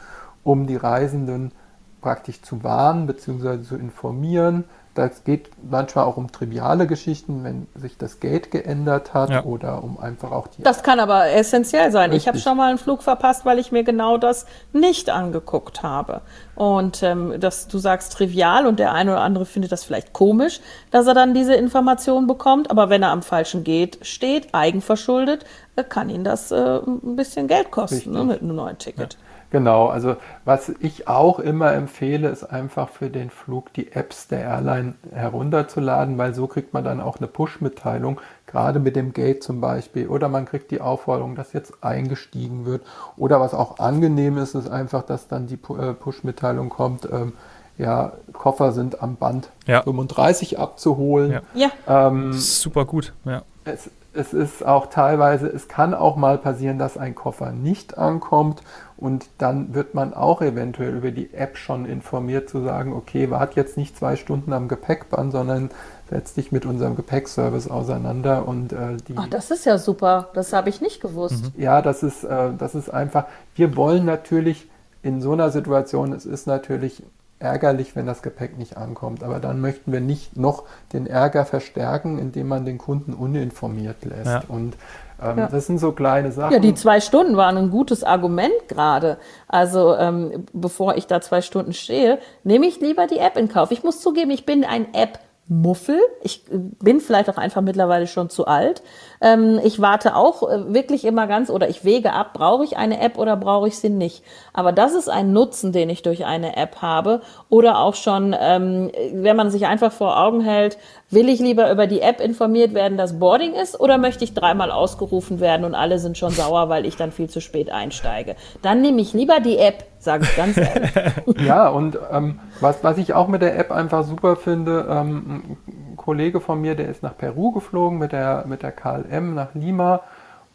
um 0.42 0.66
die 0.66 0.76
Reisenden 0.76 1.52
praktisch 2.00 2.42
zu 2.42 2.64
warnen 2.64 3.06
bzw. 3.06 3.62
zu 3.62 3.76
informieren. 3.76 4.64
Das 4.94 5.22
geht 5.22 5.50
manchmal 5.62 6.04
auch 6.04 6.16
um 6.16 6.32
triviale 6.32 6.86
Geschichten, 6.86 7.44
wenn 7.44 7.68
sich 7.80 7.96
das 7.96 8.18
Gate 8.18 8.50
geändert 8.50 9.14
hat 9.14 9.30
ja. 9.30 9.44
oder 9.44 9.84
um 9.84 10.00
einfach 10.00 10.32
auch 10.32 10.48
die. 10.48 10.62
Das 10.62 10.82
kann 10.82 10.98
aber 10.98 11.30
essentiell 11.30 11.92
sein. 11.92 12.10
Richtig. 12.10 12.22
Ich 12.22 12.28
habe 12.28 12.38
schon 12.38 12.56
mal 12.56 12.70
einen 12.70 12.78
Flug 12.78 13.02
verpasst, 13.02 13.44
weil 13.44 13.60
ich 13.60 13.70
mir 13.70 13.84
genau 13.84 14.18
das 14.18 14.46
nicht 14.72 15.08
angeguckt 15.08 15.84
habe. 15.84 16.22
Und 16.56 17.02
ähm, 17.02 17.38
dass 17.38 17.68
du 17.68 17.78
sagst 17.78 18.12
trivial 18.12 18.66
und 18.66 18.80
der 18.80 18.92
eine 18.92 19.12
oder 19.12 19.20
andere 19.20 19.46
findet 19.46 19.70
das 19.70 19.84
vielleicht 19.84 20.12
komisch, 20.12 20.60
dass 20.90 21.06
er 21.06 21.14
dann 21.14 21.34
diese 21.34 21.54
Information 21.54 22.26
bekommt. 22.26 22.70
Aber 22.70 22.90
wenn 22.90 23.02
er 23.02 23.10
am 23.10 23.22
falschen 23.22 23.62
Gate 23.62 23.98
steht, 24.02 24.48
eigenverschuldet, 24.52 25.44
äh, 25.76 25.84
kann 25.84 26.10
ihn 26.10 26.24
das 26.24 26.50
äh, 26.50 26.80
ein 26.84 27.14
bisschen 27.14 27.46
Geld 27.46 27.70
kosten 27.70 28.10
ne, 28.10 28.24
mit 28.24 28.42
einem 28.42 28.56
neuen 28.56 28.78
Ticket. 28.78 29.14
Ja. 29.14 29.29
Genau, 29.50 29.88
also 29.88 30.16
was 30.44 30.68
ich 30.78 31.08
auch 31.08 31.40
immer 31.40 31.72
empfehle, 31.72 32.28
ist 32.28 32.44
einfach 32.44 32.88
für 32.88 33.10
den 33.10 33.30
Flug 33.30 33.72
die 33.72 33.90
Apps 33.92 34.28
der 34.28 34.42
Airline 34.42 34.94
herunterzuladen, 35.12 36.18
weil 36.18 36.34
so 36.34 36.46
kriegt 36.46 36.72
man 36.72 36.84
dann 36.84 37.00
auch 37.00 37.18
eine 37.18 37.26
Push-Mitteilung, 37.26 38.20
gerade 38.46 38.78
mit 38.78 38.94
dem 38.94 39.12
Gate 39.12 39.42
zum 39.42 39.60
Beispiel. 39.60 40.06
Oder 40.06 40.28
man 40.28 40.44
kriegt 40.44 40.70
die 40.70 40.80
Aufforderung, 40.80 41.34
dass 41.34 41.52
jetzt 41.52 41.82
eingestiegen 41.82 42.64
wird. 42.64 42.82
Oder 43.16 43.40
was 43.40 43.52
auch 43.52 43.80
angenehm 43.80 44.38
ist, 44.38 44.54
ist 44.54 44.70
einfach, 44.70 45.02
dass 45.02 45.26
dann 45.26 45.48
die 45.48 45.54
äh, 45.54 45.94
Push-Mitteilung 45.94 46.68
kommt, 46.68 47.08
ähm, 47.10 47.32
ja, 47.76 48.12
Koffer 48.34 48.72
sind 48.72 49.02
am 49.02 49.16
Band 49.16 49.50
ja. 49.66 49.82
35 49.82 50.58
abzuholen. 50.58 51.32
Ja, 51.32 51.70
ja. 51.86 52.08
Ähm, 52.08 52.34
super 52.34 52.84
gut. 52.84 53.14
Ja. 53.24 53.42
Es, 53.64 53.90
es 54.12 54.32
ist 54.32 54.66
auch 54.66 54.86
teilweise, 54.86 55.46
es 55.46 55.68
kann 55.68 55.94
auch 55.94 56.16
mal 56.16 56.38
passieren, 56.38 56.78
dass 56.78 56.96
ein 56.96 57.14
Koffer 57.14 57.52
nicht 57.52 57.96
ankommt 57.96 58.62
und 58.96 59.26
dann 59.38 59.74
wird 59.74 59.94
man 59.94 60.14
auch 60.14 60.42
eventuell 60.42 60.96
über 60.96 61.10
die 61.10 61.32
App 61.32 61.56
schon 61.56 61.86
informiert 61.86 62.48
zu 62.48 62.62
sagen, 62.62 62.92
okay, 62.92 63.30
wart 63.30 63.54
jetzt 63.54 63.76
nicht 63.76 63.96
zwei 63.96 64.16
Stunden 64.16 64.52
am 64.52 64.68
Gepäckband, 64.68 65.32
sondern 65.32 65.70
setz 66.10 66.34
dich 66.34 66.50
mit 66.50 66.66
unserem 66.66 66.96
Gepäckservice 66.96 67.68
auseinander 67.68 68.48
und 68.48 68.72
äh, 68.72 68.96
die. 69.08 69.14
Ach, 69.16 69.28
das 69.28 69.50
ist 69.50 69.64
ja 69.64 69.78
super. 69.78 70.28
Das 70.34 70.52
habe 70.52 70.68
ich 70.68 70.80
nicht 70.80 71.00
gewusst. 71.00 71.54
Mhm. 71.54 71.62
Ja, 71.62 71.80
das 71.80 72.02
ist, 72.02 72.24
äh, 72.24 72.50
das 72.58 72.74
ist 72.74 72.90
einfach. 72.90 73.26
Wir 73.54 73.76
wollen 73.76 74.04
natürlich 74.04 74.68
in 75.02 75.22
so 75.22 75.32
einer 75.32 75.50
Situation, 75.50 76.12
es 76.12 76.26
ist 76.26 76.46
natürlich 76.46 77.02
ärgerlich, 77.40 77.96
wenn 77.96 78.06
das 78.06 78.22
Gepäck 78.22 78.58
nicht 78.58 78.76
ankommt. 78.76 79.24
Aber 79.24 79.40
dann 79.40 79.60
möchten 79.60 79.92
wir 79.92 80.00
nicht 80.00 80.36
noch 80.36 80.64
den 80.92 81.06
Ärger 81.06 81.44
verstärken, 81.44 82.18
indem 82.18 82.48
man 82.48 82.64
den 82.64 82.78
Kunden 82.78 83.14
uninformiert 83.14 84.04
lässt. 84.04 84.26
Ja. 84.26 84.42
Und 84.46 84.76
ähm, 85.22 85.38
ja. 85.38 85.48
das 85.48 85.66
sind 85.66 85.78
so 85.78 85.92
kleine 85.92 86.32
Sachen. 86.32 86.52
Ja, 86.52 86.58
die 86.58 86.74
zwei 86.74 87.00
Stunden 87.00 87.36
waren 87.36 87.56
ein 87.56 87.70
gutes 87.70 88.04
Argument 88.04 88.52
gerade. 88.68 89.18
Also 89.48 89.96
ähm, 89.96 90.44
bevor 90.52 90.96
ich 90.96 91.06
da 91.06 91.20
zwei 91.20 91.40
Stunden 91.40 91.72
stehe, 91.72 92.18
nehme 92.44 92.66
ich 92.66 92.80
lieber 92.80 93.06
die 93.06 93.18
App 93.18 93.36
in 93.36 93.48
Kauf. 93.48 93.70
Ich 93.70 93.82
muss 93.82 94.00
zugeben, 94.00 94.30
ich 94.30 94.46
bin 94.46 94.64
ein 94.64 94.94
App. 94.94 95.18
Muffel. 95.50 95.98
Ich 96.22 96.44
äh, 96.50 96.58
bin 96.58 97.00
vielleicht 97.00 97.28
auch 97.28 97.36
einfach 97.36 97.60
mittlerweile 97.60 98.06
schon 98.06 98.30
zu 98.30 98.46
alt. 98.46 98.82
Ähm, 99.20 99.60
ich 99.64 99.80
warte 99.80 100.14
auch 100.14 100.48
äh, 100.48 100.72
wirklich 100.72 101.04
immer 101.04 101.26
ganz 101.26 101.50
oder 101.50 101.68
ich 101.68 101.84
wege 101.84 102.12
ab, 102.12 102.34
brauche 102.34 102.64
ich 102.64 102.76
eine 102.76 103.00
App 103.00 103.18
oder 103.18 103.36
brauche 103.36 103.66
ich 103.66 103.76
sie 103.76 103.90
nicht. 103.90 104.22
Aber 104.52 104.70
das 104.70 104.94
ist 104.94 105.10
ein 105.10 105.32
Nutzen, 105.32 105.72
den 105.72 105.90
ich 105.90 106.02
durch 106.02 106.24
eine 106.24 106.56
App 106.56 106.76
habe. 106.82 107.20
Oder 107.48 107.80
auch 107.80 107.96
schon, 107.96 108.34
ähm, 108.40 108.92
wenn 109.12 109.36
man 109.36 109.50
sich 109.50 109.66
einfach 109.66 109.90
vor 109.90 110.20
Augen 110.20 110.40
hält, 110.40 110.78
will 111.10 111.28
ich 111.28 111.40
lieber 111.40 111.70
über 111.72 111.88
die 111.88 112.00
App 112.00 112.20
informiert 112.20 112.72
werden, 112.72 112.96
dass 112.96 113.18
Boarding 113.18 113.54
ist 113.54 113.78
oder 113.78 113.98
möchte 113.98 114.22
ich 114.22 114.34
dreimal 114.34 114.70
ausgerufen 114.70 115.40
werden 115.40 115.66
und 115.66 115.74
alle 115.74 115.98
sind 115.98 116.16
schon 116.16 116.30
sauer, 116.30 116.68
weil 116.68 116.86
ich 116.86 116.94
dann 116.96 117.10
viel 117.10 117.28
zu 117.28 117.40
spät 117.40 117.70
einsteige. 117.70 118.36
Dann 118.62 118.80
nehme 118.82 119.00
ich 119.00 119.12
lieber 119.12 119.40
die 119.40 119.58
App, 119.58 119.84
sage 120.00 120.24
ich 120.24 120.36
ganz 120.36 120.56
ehrlich. 120.56 120.92
ja, 121.46 121.68
und 121.68 121.98
ähm, 122.10 122.40
was, 122.60 122.82
was 122.82 122.98
ich 122.98 123.14
auch 123.14 123.28
mit 123.28 123.42
der 123.42 123.58
App 123.58 123.70
einfach 123.70 124.02
super 124.04 124.34
finde, 124.34 124.86
ähm, 124.90 125.56
Kollege 125.96 126.40
von 126.40 126.60
mir, 126.60 126.74
der 126.74 126.88
ist 126.88 127.02
nach 127.02 127.16
Peru 127.16 127.52
geflogen 127.52 127.98
mit 127.98 128.12
der, 128.12 128.44
mit 128.48 128.62
der 128.62 128.72
KLM 128.72 129.34
nach 129.34 129.54
Lima 129.54 130.00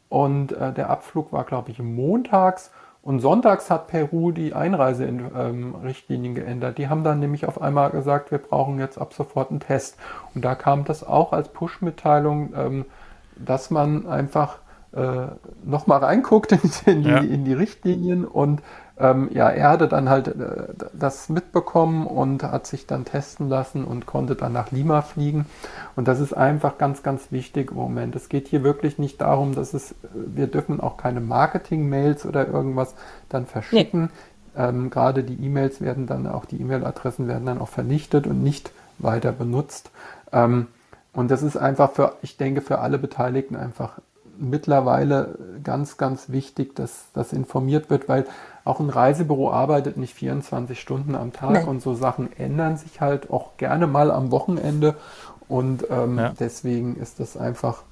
und 0.09 0.51
äh, 0.51 0.73
der 0.73 0.89
Abflug 0.89 1.31
war, 1.31 1.43
glaube 1.43 1.71
ich, 1.71 1.79
montags. 1.79 2.71
Und 3.01 3.19
sonntags 3.19 3.69
hat 3.69 3.87
Peru 3.87 4.31
die 4.31 4.55
Einreiserichtlinien 4.55 6.31
ähm, 6.31 6.35
geändert. 6.35 6.79
Die 6.79 6.89
haben 6.89 7.03
dann 7.03 7.19
nämlich 7.19 7.45
auf 7.45 7.61
einmal 7.61 7.91
gesagt, 7.91 8.31
wir 8.31 8.39
brauchen 8.39 8.79
jetzt 8.79 8.97
ab 8.97 9.13
sofort 9.13 9.51
einen 9.51 9.59
Test. 9.59 9.97
Und 10.33 10.43
da 10.43 10.55
kam 10.55 10.85
das 10.85 11.03
auch 11.03 11.31
als 11.31 11.49
Push-Mitteilung, 11.49 12.53
ähm, 12.57 12.85
dass 13.35 13.69
man 13.69 14.07
einfach 14.07 14.57
äh, 14.93 15.27
nochmal 15.63 15.99
reinguckt 15.99 16.51
in, 16.53 16.59
in, 16.87 17.03
die, 17.03 17.09
ja. 17.09 17.17
in 17.17 17.45
die 17.45 17.53
Richtlinien 17.53 18.25
und 18.25 18.63
ähm, 18.97 19.29
ja, 19.33 19.49
er 19.49 19.69
hatte 19.69 19.87
dann 19.87 20.09
halt 20.09 20.27
äh, 20.27 20.67
das 20.93 21.29
mitbekommen 21.29 22.07
und 22.07 22.43
hat 22.43 22.67
sich 22.67 22.87
dann 22.87 23.05
testen 23.05 23.49
lassen 23.49 23.83
und 23.83 24.05
konnte 24.05 24.35
dann 24.35 24.53
nach 24.53 24.71
Lima 24.71 25.01
fliegen. 25.01 25.45
Und 25.95 26.07
das 26.07 26.19
ist 26.19 26.33
einfach 26.33 26.77
ganz, 26.77 27.03
ganz 27.03 27.31
wichtig 27.31 27.71
im 27.71 27.77
Moment. 27.77 28.15
Es 28.15 28.29
geht 28.29 28.47
hier 28.47 28.63
wirklich 28.63 28.97
nicht 28.97 29.21
darum, 29.21 29.55
dass 29.55 29.73
es, 29.73 29.95
wir 30.13 30.47
dürfen 30.47 30.79
auch 30.79 30.97
keine 30.97 31.21
Marketing-Mails 31.21 32.25
oder 32.25 32.47
irgendwas 32.47 32.95
dann 33.29 33.45
verschicken. 33.45 34.09
Nee. 34.55 34.63
Ähm, 34.63 34.89
Gerade 34.89 35.23
die 35.23 35.45
E-Mails 35.45 35.81
werden 35.81 36.07
dann 36.07 36.27
auch, 36.27 36.45
die 36.45 36.61
E-Mail-Adressen 36.61 37.27
werden 37.27 37.45
dann 37.45 37.59
auch 37.59 37.69
vernichtet 37.69 38.27
und 38.27 38.41
nicht 38.43 38.71
weiter 38.99 39.31
benutzt. 39.33 39.91
Ähm, 40.31 40.67
Und 41.13 41.31
das 41.31 41.43
ist 41.43 41.55
einfach 41.57 41.91
für, 41.93 42.17
ich 42.21 42.35
denke, 42.35 42.61
für 42.61 42.79
alle 42.79 42.97
Beteiligten 42.97 43.55
einfach 43.55 43.99
mittlerweile 44.37 45.37
ganz, 45.63 45.95
ganz 45.95 46.27
wichtig, 46.29 46.75
dass 46.75 47.05
das 47.13 47.31
informiert 47.31 47.89
wird, 47.89 48.09
weil 48.09 48.25
auch 48.65 48.81
ein 48.81 48.89
Reisebüro 48.89 49.51
arbeitet 49.51 49.95
nicht 49.95 50.13
24 50.13 50.79
Stunden 50.79 51.15
am 51.15 51.31
Tag 51.31 51.63
nee. 51.63 51.63
und 51.63 51.81
so 51.81 51.93
Sachen 51.93 52.37
ändern 52.37 52.75
sich 52.75 52.99
halt 52.99 53.31
auch 53.31 53.55
gerne 53.57 53.87
mal 53.87 54.11
am 54.11 54.31
Wochenende. 54.31 54.95
Und 55.47 55.85
ähm, 55.89 56.17
ja. 56.17 56.33
deswegen 56.37 56.97
ist 56.97 57.19
das 57.19 57.37
einfach 57.37 57.83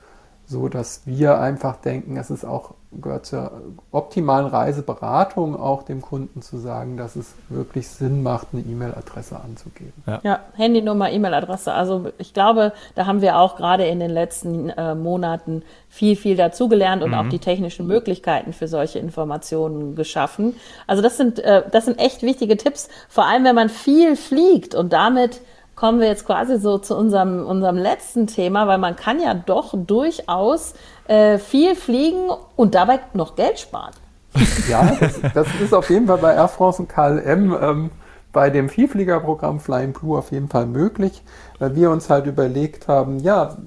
so 0.45 0.67
dass 0.67 1.05
wir 1.05 1.39
einfach 1.39 1.77
denken, 1.77 2.17
es 2.17 2.29
ist 2.29 2.45
auch 2.45 2.73
gehört 3.01 3.25
zur 3.25 3.51
optimalen 3.91 4.45
Reiseberatung 4.45 5.59
auch 5.59 5.83
dem 5.83 6.01
Kunden 6.01 6.41
zu 6.41 6.57
sagen, 6.57 6.97
dass 6.97 7.15
es 7.15 7.33
wirklich 7.50 7.88
Sinn 7.88 8.23
macht, 8.23 8.47
eine 8.53 8.62
E-Mail-Adresse 8.62 9.39
anzugeben. 9.39 9.93
Ja. 10.05 10.19
ja, 10.23 10.39
Handynummer, 10.53 11.12
E-Mail-Adresse. 11.12 11.73
Also 11.73 12.12
ich 12.17 12.33
glaube, 12.33 12.73
da 12.95 13.05
haben 13.05 13.21
wir 13.21 13.38
auch 13.38 13.55
gerade 13.55 13.85
in 13.85 14.00
den 14.00 14.12
letzten 14.12 14.69
äh, 14.69 14.95
Monaten 14.95 15.63
viel, 15.89 16.15
viel 16.15 16.35
dazugelernt 16.35 17.03
und 17.03 17.12
mhm. 17.12 17.17
auch 17.17 17.29
die 17.29 17.39
technischen 17.39 17.88
Möglichkeiten 17.88 18.53
für 18.53 18.67
solche 18.67 19.00
Informationen 19.00 19.95
geschaffen. 19.95 20.55
Also 20.88 21.01
das 21.01 21.17
sind, 21.17 21.39
äh, 21.39 21.63
das 21.71 21.85
sind 21.85 22.00
echt 22.00 22.23
wichtige 22.23 22.57
Tipps, 22.57 22.89
vor 23.09 23.25
allem 23.25 23.43
wenn 23.43 23.55
man 23.55 23.69
viel 23.69 24.15
fliegt 24.15 24.75
und 24.75 24.93
damit 24.93 25.41
kommen 25.75 26.00
wir 26.00 26.07
jetzt 26.07 26.25
quasi 26.25 26.59
so 26.59 26.77
zu 26.77 26.95
unserem, 26.95 27.45
unserem 27.45 27.77
letzten 27.77 28.27
Thema, 28.27 28.67
weil 28.67 28.77
man 28.77 28.95
kann 28.95 29.19
ja 29.19 29.33
doch 29.33 29.73
durchaus 29.75 30.73
äh, 31.07 31.38
viel 31.38 31.75
fliegen 31.75 32.29
und 32.55 32.75
dabei 32.75 33.00
noch 33.13 33.36
Geld 33.36 33.60
sparen. 33.60 33.93
Ja, 34.67 34.95
das, 35.00 35.19
das 35.33 35.48
ist 35.62 35.74
auf 35.74 35.89
jeden 35.89 36.07
Fall 36.07 36.17
bei 36.17 36.33
Air 36.33 36.48
France 36.48 36.81
und 36.81 36.89
KLM 36.89 37.55
ähm, 37.62 37.91
bei 38.31 38.50
dem 38.50 38.69
Vielfliegerprogramm 38.69 39.60
Flying 39.60 39.93
Blue 39.93 40.17
auf 40.17 40.31
jeden 40.31 40.48
Fall 40.48 40.65
möglich, 40.65 41.22
weil 41.60 41.75
wir 41.75 41.91
uns 41.91 42.10
halt 42.10 42.25
überlegt 42.25 42.88
haben, 42.88 43.19
ja, 43.19 43.57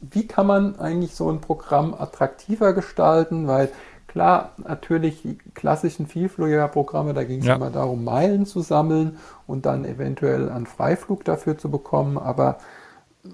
wie 0.00 0.26
kann 0.26 0.46
man 0.46 0.80
eigentlich 0.80 1.14
so 1.14 1.30
ein 1.30 1.40
Programm 1.40 1.94
attraktiver 1.94 2.72
gestalten, 2.72 3.46
weil 3.46 3.68
Klar, 4.16 4.52
natürlich 4.56 5.20
die 5.20 5.36
klassischen 5.52 6.06
Vielfliegerprogramme, 6.06 7.12
da 7.12 7.22
ging 7.24 7.40
es 7.40 7.46
ja. 7.46 7.56
immer 7.56 7.68
darum, 7.68 8.02
Meilen 8.02 8.46
zu 8.46 8.62
sammeln 8.62 9.18
und 9.46 9.66
dann 9.66 9.84
eventuell 9.84 10.48
einen 10.48 10.64
Freiflug 10.64 11.22
dafür 11.26 11.58
zu 11.58 11.70
bekommen. 11.70 12.16
Aber 12.16 12.56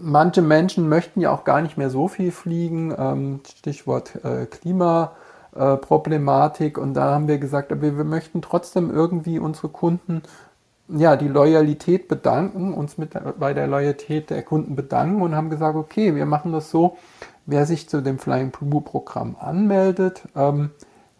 manche 0.01 0.43
Menschen 0.43 0.89
möchten 0.89 1.21
ja 1.21 1.31
auch 1.31 1.45
gar 1.45 1.63
nicht 1.63 1.77
mehr 1.77 1.91
so 1.91 2.09
viel 2.09 2.33
fliegen. 2.33 2.93
Ähm, 2.97 3.41
Stichwort 3.59 4.25
äh, 4.25 4.47
Klimaproblematik. 4.47 6.79
und 6.79 6.95
da 6.95 7.15
haben 7.15 7.29
wir 7.29 7.39
gesagt, 7.39 7.71
wir, 7.71 7.97
wir 7.97 8.05
möchten 8.05 8.43
trotzdem 8.43 8.91
irgendwie 8.91 9.39
unsere 9.39 9.69
Kunden 9.69 10.23
ja, 10.89 11.17
die 11.17 11.29
Loyalität 11.29 12.09
bedanken, 12.09 12.75
uns 12.75 12.99
mit 12.99 13.13
bei 13.39 13.55
der 13.55 13.67
Loyalität 13.67 14.29
der 14.31 14.43
Kunden 14.43 14.77
bedanken 14.77 15.23
und 15.23 15.35
haben 15.35 15.49
gesagt, 15.49 15.77
okay, 15.77 16.15
wir 16.15 16.27
machen 16.27 16.53
das 16.53 16.71
so, 16.71 16.99
Wer 17.45 17.67
sich 17.67 17.89
zu 17.89 18.03
dem 18.03 18.19
Flying 18.19 18.51
Blue 18.51 18.81
Programm 18.81 19.37
anmeldet, 19.39 20.23
ähm, 20.37 20.71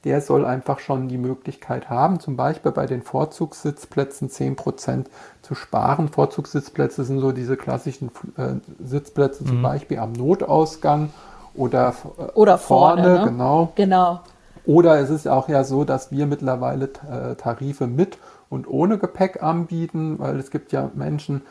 der 0.05 0.21
soll 0.21 0.45
einfach 0.45 0.81
schon 0.81 1.09
die 1.09 1.19
Möglichkeit 1.19 1.89
haben, 1.89 2.19
zum 2.19 2.37
Beispiel 2.37 2.73
bei 2.73 2.87
den 2.87 3.03
Vorzugssitzplätzen 3.03 4.29
10% 4.29 5.07
zu 5.43 5.55
sparen. 5.55 6.09
Vorzugssitzplätze 6.09 7.05
sind 7.05 7.21
so 7.21 7.33
diese 7.33 7.57
klassischen 7.57 8.11
äh, 8.37 8.55
Sitzplätze, 8.83 9.45
mhm. 9.45 9.49
zum 9.49 9.63
Beispiel 9.63 9.99
am 9.99 10.13
Notausgang 10.13 11.11
oder, 11.55 11.95
äh, 12.19 12.23
oder 12.33 12.59
vorne, 12.59 13.03
vorne 13.03 13.19
ne? 13.19 13.25
genau. 13.27 13.73
genau. 13.75 14.21
Oder 14.65 15.01
es 15.01 15.11
ist 15.11 15.27
auch 15.27 15.49
ja 15.49 15.65
so, 15.65 15.85
dass 15.85 16.13
wir 16.13 16.27
mittlerweile 16.27 16.85
äh, 16.85 17.35
Tarife 17.35 17.87
mit 17.87 18.19
und 18.49 18.69
ohne 18.69 18.99
Gepäck 18.99 19.43
anbieten, 19.43 20.19
weil 20.19 20.39
es 20.39 20.51
gibt 20.51 20.73
ja 20.73 20.91
Menschen, 20.95 21.43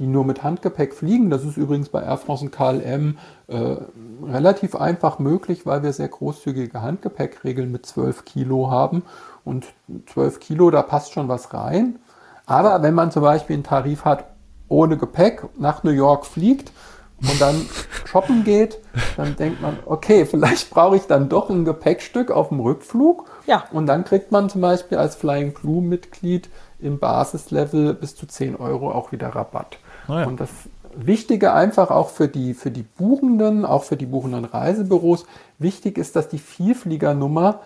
die 0.00 0.06
nur 0.06 0.24
mit 0.24 0.42
Handgepäck 0.42 0.94
fliegen. 0.94 1.28
Das 1.28 1.44
ist 1.44 1.58
übrigens 1.58 1.90
bei 1.90 2.02
Air 2.02 2.16
France 2.16 2.46
und 2.46 2.50
KLM 2.50 3.18
äh, 3.48 3.76
relativ 4.24 4.74
einfach 4.74 5.18
möglich, 5.18 5.66
weil 5.66 5.82
wir 5.82 5.92
sehr 5.92 6.08
großzügige 6.08 6.80
Handgepäckregeln 6.80 7.70
mit 7.70 7.84
12 7.84 8.24
Kilo 8.24 8.70
haben. 8.70 9.02
Und 9.44 9.66
12 10.06 10.40
Kilo, 10.40 10.70
da 10.70 10.82
passt 10.82 11.12
schon 11.12 11.28
was 11.28 11.52
rein. 11.52 11.98
Aber 12.46 12.82
wenn 12.82 12.94
man 12.94 13.10
zum 13.10 13.22
Beispiel 13.22 13.54
einen 13.54 13.62
Tarif 13.62 14.06
hat 14.06 14.24
ohne 14.68 14.96
Gepäck, 14.96 15.44
nach 15.58 15.82
New 15.84 15.90
York 15.90 16.24
fliegt 16.24 16.72
und 17.20 17.38
dann 17.38 17.66
shoppen 18.06 18.42
geht, 18.42 18.78
dann 19.18 19.36
denkt 19.36 19.60
man, 19.60 19.76
okay, 19.84 20.24
vielleicht 20.24 20.70
brauche 20.70 20.96
ich 20.96 21.06
dann 21.08 21.28
doch 21.28 21.50
ein 21.50 21.66
Gepäckstück 21.66 22.30
auf 22.30 22.48
dem 22.48 22.60
Rückflug. 22.60 23.26
Ja. 23.46 23.64
Und 23.70 23.84
dann 23.86 24.04
kriegt 24.04 24.32
man 24.32 24.48
zum 24.48 24.62
Beispiel 24.62 24.96
als 24.96 25.14
Flying 25.14 25.52
Blue 25.52 25.82
Mitglied 25.82 26.48
im 26.78 26.98
Basislevel 26.98 27.92
bis 27.92 28.16
zu 28.16 28.26
10 28.26 28.56
Euro 28.56 28.90
auch 28.90 29.12
wieder 29.12 29.28
Rabatt. 29.28 29.78
Oh 30.08 30.12
ja. 30.12 30.26
Und 30.26 30.40
das 30.40 30.50
Wichtige 30.94 31.52
einfach 31.52 31.90
auch 31.90 32.10
für 32.10 32.28
die, 32.28 32.54
für 32.54 32.70
die 32.70 32.82
Buchenden, 32.82 33.64
auch 33.64 33.84
für 33.84 33.96
die 33.96 34.06
buchenden 34.06 34.44
Reisebüros, 34.44 35.24
wichtig 35.58 35.98
ist, 35.98 36.16
dass 36.16 36.28
die 36.28 36.38
Vielfliegernummer 36.38 37.60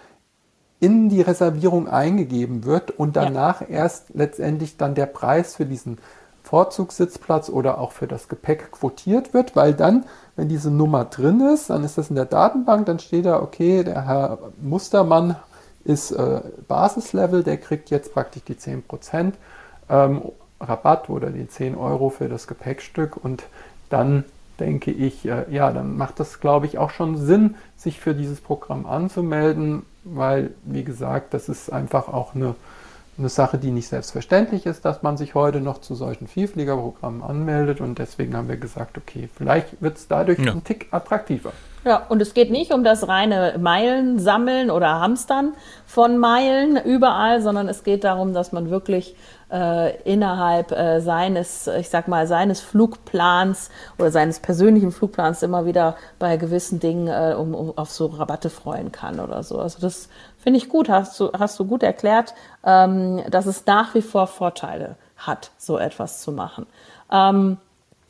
in 0.80 1.08
die 1.08 1.22
Reservierung 1.22 1.88
eingegeben 1.88 2.64
wird 2.64 2.90
und 2.90 3.16
danach 3.16 3.62
ja. 3.62 3.68
erst 3.68 4.14
letztendlich 4.14 4.76
dann 4.76 4.94
der 4.94 5.06
Preis 5.06 5.56
für 5.56 5.64
diesen 5.64 5.98
Vorzugssitzplatz 6.42 7.48
oder 7.48 7.78
auch 7.78 7.92
für 7.92 8.06
das 8.06 8.28
Gepäck 8.28 8.70
quotiert 8.70 9.32
wird, 9.32 9.56
weil 9.56 9.72
dann, 9.72 10.04
wenn 10.36 10.48
diese 10.48 10.70
Nummer 10.70 11.06
drin 11.06 11.40
ist, 11.40 11.70
dann 11.70 11.84
ist 11.84 11.96
das 11.96 12.10
in 12.10 12.16
der 12.16 12.26
Datenbank, 12.26 12.84
dann 12.84 12.98
steht 12.98 13.24
da, 13.24 13.40
okay, 13.40 13.82
der 13.82 14.06
Herr 14.06 14.38
Mustermann 14.60 15.36
ist 15.84 16.10
äh, 16.10 16.40
Basislevel, 16.68 17.42
der 17.42 17.56
kriegt 17.56 17.90
jetzt 17.90 18.12
praktisch 18.12 18.44
die 18.44 18.54
10%. 18.56 19.32
Ähm, 19.88 20.22
Rabatt 20.60 21.10
oder 21.10 21.30
die 21.30 21.48
10 21.48 21.76
Euro 21.76 22.10
für 22.10 22.28
das 22.28 22.46
Gepäckstück 22.46 23.16
und 23.16 23.44
dann 23.90 24.24
denke 24.60 24.90
ich, 24.90 25.26
äh, 25.26 25.46
ja, 25.50 25.72
dann 25.72 25.96
macht 25.96 26.20
das, 26.20 26.40
glaube 26.40 26.66
ich, 26.66 26.78
auch 26.78 26.90
schon 26.90 27.16
Sinn, 27.16 27.56
sich 27.76 28.00
für 28.00 28.14
dieses 28.14 28.40
Programm 28.40 28.86
anzumelden, 28.86 29.82
weil, 30.04 30.54
wie 30.64 30.84
gesagt, 30.84 31.34
das 31.34 31.48
ist 31.48 31.72
einfach 31.72 32.08
auch 32.08 32.34
eine, 32.34 32.54
eine 33.18 33.28
Sache, 33.28 33.58
die 33.58 33.70
nicht 33.70 33.88
selbstverständlich 33.88 34.66
ist, 34.66 34.84
dass 34.84 35.02
man 35.02 35.16
sich 35.16 35.34
heute 35.34 35.60
noch 35.60 35.80
zu 35.80 35.94
solchen 35.94 36.28
Vielfliegerprogrammen 36.28 37.22
anmeldet 37.22 37.80
und 37.80 37.98
deswegen 37.98 38.36
haben 38.36 38.48
wir 38.48 38.56
gesagt, 38.56 38.96
okay, 38.96 39.28
vielleicht 39.34 39.80
wird 39.82 39.98
es 39.98 40.08
dadurch 40.08 40.38
ja. 40.38 40.52
ein 40.52 40.64
Tick 40.64 40.88
attraktiver. 40.92 41.52
Ja, 41.84 42.06
und 42.08 42.22
es 42.22 42.32
geht 42.32 42.50
nicht 42.50 42.72
um 42.72 42.82
das 42.82 43.08
reine 43.08 43.56
Meilen 43.58 44.18
sammeln 44.18 44.70
oder 44.70 45.00
Hamstern 45.00 45.52
von 45.84 46.16
Meilen 46.16 46.82
überall, 46.82 47.42
sondern 47.42 47.68
es 47.68 47.84
geht 47.84 48.04
darum, 48.04 48.32
dass 48.32 48.52
man 48.52 48.70
wirklich 48.70 49.14
äh, 49.52 50.00
innerhalb 50.02 50.72
äh, 50.72 51.00
seines, 51.00 51.66
ich 51.66 51.90
sag 51.90 52.08
mal, 52.08 52.26
seines 52.26 52.60
Flugplans 52.60 53.68
oder 53.98 54.10
seines 54.10 54.40
persönlichen 54.40 54.92
Flugplans 54.92 55.42
immer 55.42 55.66
wieder 55.66 55.96
bei 56.18 56.38
gewissen 56.38 56.80
Dingen 56.80 57.06
äh, 57.06 57.34
um, 57.34 57.54
um 57.54 57.76
auf 57.76 57.90
so 57.90 58.06
Rabatte 58.06 58.48
freuen 58.48 58.90
kann 58.90 59.20
oder 59.20 59.42
so. 59.42 59.58
Also 59.58 59.78
das 59.80 60.08
finde 60.38 60.56
ich 60.56 60.70
gut, 60.70 60.88
hast 60.88 61.20
du, 61.20 61.32
hast 61.38 61.58
du 61.60 61.66
gut 61.66 61.82
erklärt, 61.82 62.32
ähm, 62.64 63.22
dass 63.30 63.44
es 63.44 63.66
nach 63.66 63.94
wie 63.94 64.02
vor 64.02 64.26
Vorteile 64.26 64.96
hat, 65.18 65.50
so 65.58 65.76
etwas 65.76 66.22
zu 66.22 66.32
machen. 66.32 66.66
Ähm, 67.12 67.58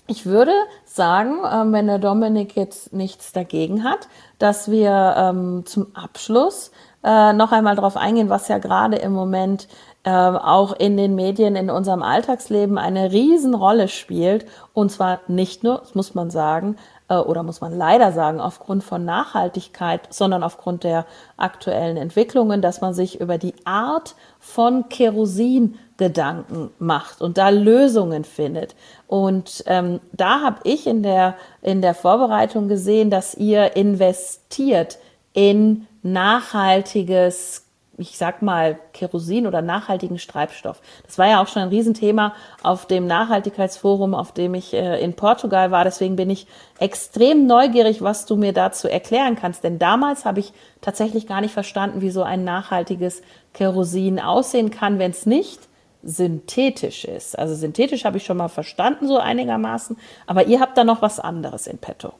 ich 0.07 0.27
würde 0.27 0.53
sagen, 0.85 1.39
ähm, 1.51 1.73
wenn 1.73 1.87
der 1.87 1.99
Dominik 1.99 2.57
jetzt 2.57 2.93
nichts 2.93 3.33
dagegen 3.33 3.85
hat, 3.85 4.09
dass 4.39 4.71
wir 4.71 5.15
ähm, 5.17 5.63
zum 5.67 5.87
Abschluss 5.95 6.73
äh, 7.03 7.33
noch 7.33 7.53
einmal 7.53 7.77
darauf 7.77 7.97
eingehen, 7.97 8.29
was 8.29 8.49
ja 8.49 8.59
gerade 8.59 8.97
im 8.97 9.13
Moment 9.13 9.69
äh, 10.05 10.11
auch 10.11 10.73
in 10.73 10.97
den 10.97 11.15
Medien, 11.15 11.57
in 11.57 11.71
unserem 11.71 12.03
Alltagsleben 12.03 12.77
eine 12.77 13.13
Riesenrolle 13.13 13.89
spielt. 13.89 14.47
Und 14.73 14.91
zwar 14.91 15.21
nicht 15.27 15.65
nur, 15.65 15.79
das 15.79 15.95
muss 15.95 16.15
man 16.15 16.31
sagen, 16.31 16.77
äh, 17.09 17.17
oder 17.17 17.43
muss 17.43 17.61
man 17.61 17.77
leider 17.77 18.13
sagen, 18.13 18.41
aufgrund 18.41 18.85
von 18.85 19.05
Nachhaltigkeit, 19.05 20.13
sondern 20.13 20.43
aufgrund 20.43 20.85
der 20.85 21.07
aktuellen 21.37 21.97
Entwicklungen, 21.97 22.63
dass 22.63 22.81
man 22.81 22.95
sich 22.95 23.21
über 23.21 23.39
die 23.39 23.55
Art 23.65 24.15
von 24.39 24.89
Kerosin 24.89 25.79
Gedanken 25.97 26.71
macht 26.79 27.21
und 27.21 27.39
da 27.39 27.51
Lösungen 27.51 28.25
findet. 28.25 28.75
Und 29.07 29.63
ähm, 29.67 30.01
da 30.13 30.41
habe 30.41 30.61
ich 30.65 30.87
in 30.87 31.03
der, 31.03 31.37
in 31.63 31.83
der 31.83 31.95
Vorbereitung 31.95 32.69
gesehen, 32.69 33.11
dass 33.11 33.35
ihr 33.35 33.77
investiert 33.77 34.99
in 35.33 35.87
nachhaltiges 36.03 37.65
ich 37.97 38.19
sag 38.19 38.43
mal, 38.43 38.79
Kerosin 38.93 39.47
oder 39.47 39.63
nachhaltigen 39.63 40.17
Treibstoff. 40.17 40.81
Das 41.07 41.19
war 41.19 41.29
ja 41.29 41.41
auch 41.41 41.47
schon 41.47 41.63
ein 41.63 41.69
Riesenthema 41.69 42.35
auf 42.63 42.87
dem 42.87 43.07
Nachhaltigkeitsforum, 43.07 44.15
auf 44.15 44.33
dem 44.33 44.55
ich 44.55 44.75
äh, 44.75 45.01
in 45.01 45.15
Portugal 45.15 45.71
war. 45.71 45.85
Deswegen 45.85 46.17
bin 46.17 46.29
ich 46.29 46.47
extrem 46.81 47.47
neugierig, 47.47 48.03
was 48.03 48.27
du 48.27 48.37
mir 48.37 48.53
dazu 48.53 48.89
erklären 48.89 49.37
kannst. 49.37 49.63
Denn 49.63 49.79
damals 49.79 50.25
habe 50.25 50.41
ich 50.41 50.53
tatsächlich 50.81 51.27
gar 51.27 51.41
nicht 51.41 51.55
verstanden, 51.55 52.01
wie 52.01 52.11
so 52.11 52.23
ein 52.23 52.43
nachhaltiges 52.43 53.23
Kerosin 53.53 54.19
aussehen 54.19 54.71
kann, 54.71 54.99
wenn 54.99 55.13
es 55.13 55.25
nicht 55.27 55.69
synthetisch 56.05 57.05
ist. 57.05 57.39
Also 57.39 57.55
synthetisch 57.55 58.05
habe 58.05 58.19
ich 58.19 58.25
schon 58.25 58.37
mal 58.37 58.49
verstanden, 58.49 59.09
so 59.09 59.19
einigermaßen. 59.19 59.97
Aber 60.27 60.47
ihr 60.47 60.61
habt 60.61 60.77
da 60.77 60.85
noch 60.85 61.03
was 61.03 61.21
anderes 61.21 61.67
in 61.67 61.79
petto. 61.79 62.13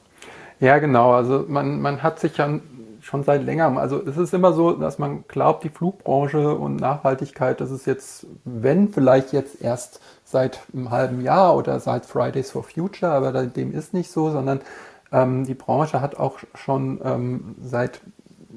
Ja, 0.59 0.79
genau. 0.79 1.11
Also 1.11 1.45
man, 1.47 1.81
man 1.81 2.01
hat 2.01 2.19
sich 2.19 2.37
ja 2.37 2.59
schon 3.01 3.23
seit 3.23 3.43
längerem. 3.43 3.77
Also 3.77 4.01
es 4.01 4.17
ist 4.17 4.33
immer 4.33 4.53
so, 4.53 4.71
dass 4.71 4.97
man 4.97 5.25
glaubt, 5.27 5.63
die 5.63 5.69
Flugbranche 5.69 6.55
und 6.55 6.77
Nachhaltigkeit, 6.77 7.61
das 7.61 7.69
ist 7.69 7.85
jetzt, 7.85 8.25
wenn 8.43 8.89
vielleicht 8.89 9.31
jetzt 9.31 9.61
erst 9.61 9.99
seit 10.23 10.59
einem 10.73 10.89
halben 10.89 11.21
Jahr 11.21 11.55
oder 11.55 11.79
seit 11.79 12.05
Fridays 12.05 12.51
for 12.51 12.63
Future, 12.63 13.11
aber 13.11 13.45
dem 13.45 13.71
ist 13.73 13.93
nicht 13.93 14.11
so, 14.11 14.31
sondern 14.31 14.61
ähm, 15.11 15.45
die 15.45 15.53
Branche 15.53 16.01
hat 16.01 16.17
auch 16.17 16.39
schon 16.55 16.99
ähm, 17.03 17.55
seit 17.61 18.01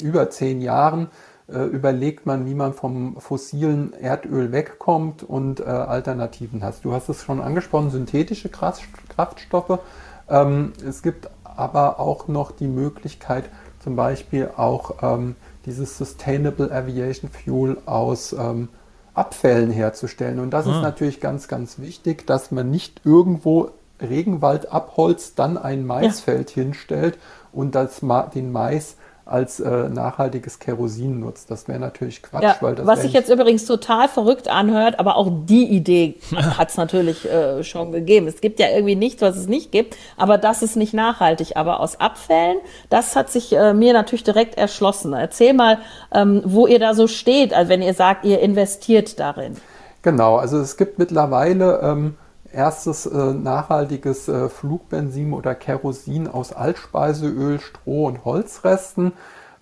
über 0.03 0.31
zehn 0.31 0.63
Jahren 0.63 1.09
überlegt 1.53 2.27
man, 2.27 2.47
wie 2.47 2.55
man 2.55 2.75
vom 2.75 3.21
fossilen 3.21 3.95
Erdöl 3.95 4.53
wegkommt 4.53 5.23
und 5.23 5.61
äh, 5.61 5.65
Alternativen 5.65 6.63
hat. 6.63 6.85
Du 6.85 6.93
hast 6.93 7.09
es 7.09 7.23
schon 7.23 7.41
angesprochen, 7.41 7.91
synthetische 7.91 8.51
Kraftstoffe. 8.51 9.79
Ähm, 10.29 10.73
es 10.87 11.03
gibt 11.03 11.31
aber 11.43 11.99
auch 11.99 12.29
noch 12.29 12.53
die 12.53 12.69
Möglichkeit, 12.69 13.45
zum 13.83 13.97
Beispiel 13.97 14.51
auch 14.57 15.03
ähm, 15.03 15.37
dieses 15.65 15.97
Sustainable 15.97 16.71
Aviation 16.71 17.31
Fuel 17.31 17.79
aus 17.87 18.33
ähm, 18.33 18.69
Abfällen 19.15 19.71
herzustellen. 19.71 20.39
Und 20.41 20.51
das 20.51 20.67
ah. 20.67 20.77
ist 20.77 20.83
natürlich 20.83 21.21
ganz, 21.21 21.49
ganz 21.49 21.79
wichtig, 21.79 22.27
dass 22.27 22.51
man 22.51 22.71
nicht 22.71 23.01
irgendwo 23.05 23.71
Regenwald 24.01 24.71
abholzt, 24.71 25.39
dann 25.39 25.57
ein 25.57 25.85
Maisfeld 25.87 26.55
ja. 26.55 26.63
hinstellt 26.63 27.19
und 27.53 27.75
das, 27.75 28.01
den 28.35 28.53
Mais 28.53 28.97
als 29.29 29.61
äh, 29.61 29.89
nachhaltiges 29.89 30.59
Kerosin 30.59 31.21
nutzt. 31.21 31.51
Das 31.51 31.69
wäre 31.69 31.79
natürlich 31.79 32.23
Quatsch. 32.23 32.43
Ja, 32.43 32.57
weil 32.61 32.75
das 32.75 32.87
was 32.87 33.03
sich 33.03 33.13
jetzt 33.13 33.29
übrigens 33.31 33.67
total 33.67 34.09
verrückt 34.09 34.49
anhört, 34.49 34.99
aber 34.99 35.17
auch 35.17 35.31
die 35.31 35.67
Idee 35.67 36.17
hat 36.37 36.71
es 36.71 36.77
natürlich 36.77 37.31
äh, 37.31 37.63
schon 37.63 37.93
gegeben. 37.93 38.27
Es 38.27 38.41
gibt 38.41 38.59
ja 38.59 38.69
irgendwie 38.69 38.97
nichts, 38.97 39.21
was 39.23 39.37
es 39.37 39.47
nicht 39.47 39.71
gibt, 39.71 39.97
aber 40.17 40.39
das 40.39 40.63
ist 40.63 40.77
nicht 40.77 40.95
nachhaltig. 40.95 41.57
Aber 41.57 41.81
aus 41.81 42.01
Abfällen, 42.01 42.59
das 42.89 43.17
hat 43.17 43.31
sich 43.31 43.53
äh, 43.53 43.75
mir 43.75 43.93
natürlich 43.93 44.25
direkt 44.25 44.57
erschlossen. 44.57 45.13
Erzähl 45.13 45.53
mal, 45.53 45.79
ähm, 46.13 46.43
wo 46.45 46.67
ihr 46.67 46.79
da 46.79 46.95
so 46.95 47.07
steht, 47.07 47.53
also 47.53 47.69
wenn 47.69 47.83
ihr 47.83 47.95
sagt, 47.95 48.25
ihr 48.25 48.41
investiert 48.41 49.21
darin. 49.21 49.57
Genau, 50.03 50.37
also 50.37 50.59
es 50.59 50.77
gibt 50.77 50.99
mittlerweile 50.99 51.81
ähm, 51.83 52.15
erstes 52.53 53.07
äh, 53.07 53.35
nachhaltiges 53.35 54.29
äh, 54.29 54.49
Flugbenzin 54.49 55.33
oder 55.33 55.55
Kerosin 55.55 56.29
aus 56.29 56.53
Altspeiseöl, 56.53 57.61
Stroh 57.61 58.07
und 58.07 58.25
Holzresten. 58.25 59.13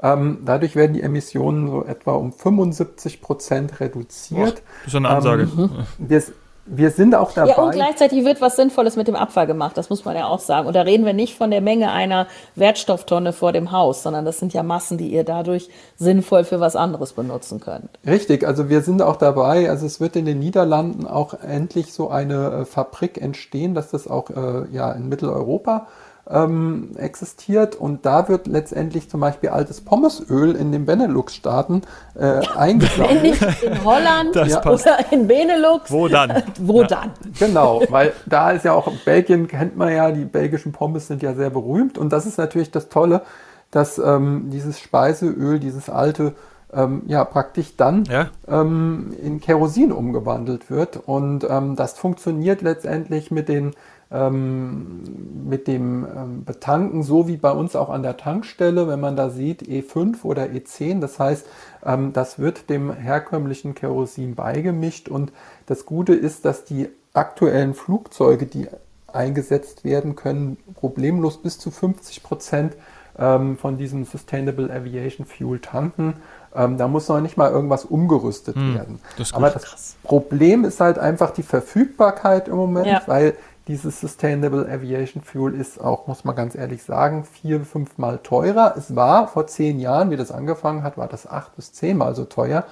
Ähm, 0.03 0.39
dadurch 0.45 0.77
werden 0.77 0.93
die 0.93 1.03
Emissionen 1.03 1.69
so 1.69 1.85
etwa 1.85 2.13
um 2.13 2.33
75 2.33 3.23
Prozent 3.23 3.81
reduziert. 3.81 4.63
Oh, 4.63 4.71
das 4.85 4.89
ist 4.89 4.95
eine 4.95 5.09
Ansage. 5.09 5.43
Ähm, 5.43 5.71
wir, 5.99 6.23
wir 6.67 6.91
sind 6.91 7.15
auch 7.15 7.33
dabei. 7.33 7.51
Ja, 7.51 7.63
und 7.63 7.73
gleichzeitig 7.73 8.25
wird 8.25 8.41
was 8.41 8.57
Sinnvolles 8.57 8.97
mit 8.97 9.09
dem 9.09 9.15
Abfall 9.15 9.47
gemacht, 9.47 9.77
das 9.77 9.89
muss 9.89 10.05
man 10.05 10.17
ja 10.17 10.27
auch 10.27 10.41
sagen. 10.41 10.67
Und 10.67 10.75
da 10.75 10.83
reden 10.83 11.07
wir 11.07 11.13
nicht 11.13 11.37
von 11.37 11.51
der 11.51 11.61
Menge 11.61 11.93
einer 11.93 12.27
Wertstofftonne 12.57 13.33
vor 13.33 13.53
dem 13.53 13.73
Haus, 13.73 14.03
sondern 14.03 14.25
das 14.25 14.39
sind 14.39 14.53
ja 14.53 14.63
Massen, 14.63 14.99
die 14.99 15.09
ihr 15.09 15.25
dadurch 15.25 15.69
sinnvoll 15.97 16.45
für 16.45 16.61
was 16.61 16.77
anderes 16.77 17.13
benutzen 17.13 17.61
könnt. 17.61 17.89
Richtig, 18.07 18.47
also 18.47 18.69
wir 18.69 18.83
sind 18.83 19.01
auch 19.03 19.17
dabei. 19.17 19.71
Also 19.71 19.87
es 19.87 20.01
wird 20.01 20.17
in 20.17 20.25
den 20.25 20.39
Niederlanden 20.39 21.07
auch 21.07 21.35
endlich 21.35 21.93
so 21.93 22.11
eine 22.11 22.51
äh, 22.51 22.65
Fabrik 22.65 23.21
entstehen, 23.21 23.75
dass 23.75 23.91
das 23.91 24.09
auch 24.09 24.31
äh, 24.31 24.65
ja, 24.73 24.93
in 24.93 25.09
Mitteleuropa 25.09 25.87
ähm, 26.29 26.91
existiert 26.97 27.77
und 27.77 28.05
da 28.05 28.29
wird 28.29 28.47
letztendlich 28.47 29.09
zum 29.09 29.21
Beispiel 29.21 29.51
altes 29.51 29.81
Pommesöl 29.81 30.57
in 30.57 30.73
den 30.73 30.87
Benelux-Staaten 30.87 31.83
äh, 32.15 32.41
eingesammelt. 32.57 33.23
Wenn 33.23 33.23
nicht 33.23 33.63
in 33.63 33.85
Holland 33.85 34.35
ja. 34.35 34.61
oder 34.65 35.13
in 35.13 35.29
Benelux. 35.29 35.91
Wo 35.91 36.09
dann? 36.09 36.43
Wo 36.59 36.83
ja. 36.83 36.89
dann? 36.89 37.11
Genau, 37.39 37.83
weil 37.91 38.13
da 38.27 38.51
ist 38.51 38.65
ja 38.65 38.73
auch, 38.73 38.91
Belgien 39.05 39.47
kennt 39.47 39.77
man 39.77 39.93
ja, 39.93 40.11
die 40.11 40.25
belgischen 40.25 40.73
Pommes 40.73 41.07
sind 41.07 41.23
ja 41.23 41.35
sehr 41.35 41.51
berühmt 41.51 41.99
und 41.99 42.13
das 42.13 42.27
ist 42.27 42.39
natürlich 42.39 42.71
das 42.71 42.89
Tolle, 42.89 43.23
dass 43.71 43.99
ähm, 43.99 44.51
dieses 44.51 44.81
Speiseöl, 44.81 45.59
dieses 45.61 45.89
alte 45.89 46.35
ähm, 46.73 47.03
ja 47.07 47.25
praktisch 47.25 47.77
dann 47.77 48.05
ja. 48.05 48.29
Ähm, 48.49 49.15
in 49.23 49.41
Kerosin 49.41 49.93
umgewandelt 49.93 50.71
wird. 50.71 50.97
Und 50.97 51.47
ähm, 51.49 51.77
das 51.77 51.99
funktioniert 51.99 52.63
letztendlich 52.63 53.31
mit 53.31 53.49
den 53.49 53.75
ähm, 54.11 55.03
mit 55.49 55.67
dem 55.67 56.05
ähm, 56.05 56.45
Betanken, 56.45 57.03
so 57.03 57.27
wie 57.29 57.37
bei 57.37 57.51
uns 57.51 57.75
auch 57.75 57.89
an 57.89 58.03
der 58.03 58.17
Tankstelle, 58.17 58.87
wenn 58.89 59.01
man 59.01 59.17
da 59.17 59.31
sieht 59.31 59.63
E5 59.63 60.23
oder 60.23 60.45
E10. 60.45 61.01
Das 61.01 61.19
heißt, 61.19 61.47
ähm, 61.85 62.13
das 62.13 62.39
wird 62.39 62.71
dem 62.71 62.93
herkömmlichen 62.93 63.75
Kerosin 63.75 64.35
beigemischt 64.35 65.09
und 65.09 65.33
das 65.67 65.87
Gute 65.87 66.15
ist, 66.15 66.45
dass 66.45 66.65
die 66.65 66.89
aktuellen 67.15 67.75
Flugzeuge, 67.75 68.47
die 68.47 68.69
eingesetzt 69.13 69.85
werden 69.85 70.15
können, 70.15 70.59
problemlos 70.75 71.39
bis 71.39 71.59
zu 71.59 71.71
50 71.71 72.23
Prozent 72.23 72.77
ähm, 73.19 73.57
von 73.57 73.79
diesem 73.79 74.05
Sustainable 74.05 74.71
Aviation 74.71 75.27
Fuel 75.27 75.59
tanken. 75.59 76.15
Ähm, 76.55 76.79
da 76.79 76.89
muss 76.89 77.09
noch 77.09 77.21
nicht 77.21 77.37
mal 77.37 77.51
irgendwas 77.51 77.85
umgerüstet 77.85 78.57
hm, 78.57 78.75
werden. 78.75 79.01
Das 79.19 79.33
Aber 79.33 79.51
das. 79.51 79.97
Problem 80.03 80.65
ist 80.65 80.81
halt 80.81 80.99
einfach 80.99 81.31
die 81.31 81.43
Verfügbarkeit 81.43 82.49
im 82.49 82.57
Moment, 82.57 82.87
ja. 82.87 83.03
weil 83.07 83.35
dieses 83.69 84.01
Sustainable 84.01 84.69
Aviation 84.71 85.23
Fuel 85.23 85.55
ist 85.55 85.81
auch, 85.81 86.07
muss 86.07 86.25
man 86.25 86.37
ganz 86.37 86.55
ehrlich 86.55 86.85
sagen, 86.85 87.25
vier, 87.25 87.65
fünfmal 87.65 88.19
teurer. 88.19 88.75
Es 88.77 88.95
war 88.95 89.27
vor 89.27 89.49
zehn 89.49 89.81
Jahren, 89.81 90.11
wie 90.11 90.17
das 90.17 90.31
angefangen 90.31 90.85
hat, 90.85 90.97
war 90.97 91.09
das 91.09 91.27
acht 91.27 91.57
bis 91.57 91.73
zehnmal 91.73 92.15
so 92.15 92.25
teuer. 92.25 92.65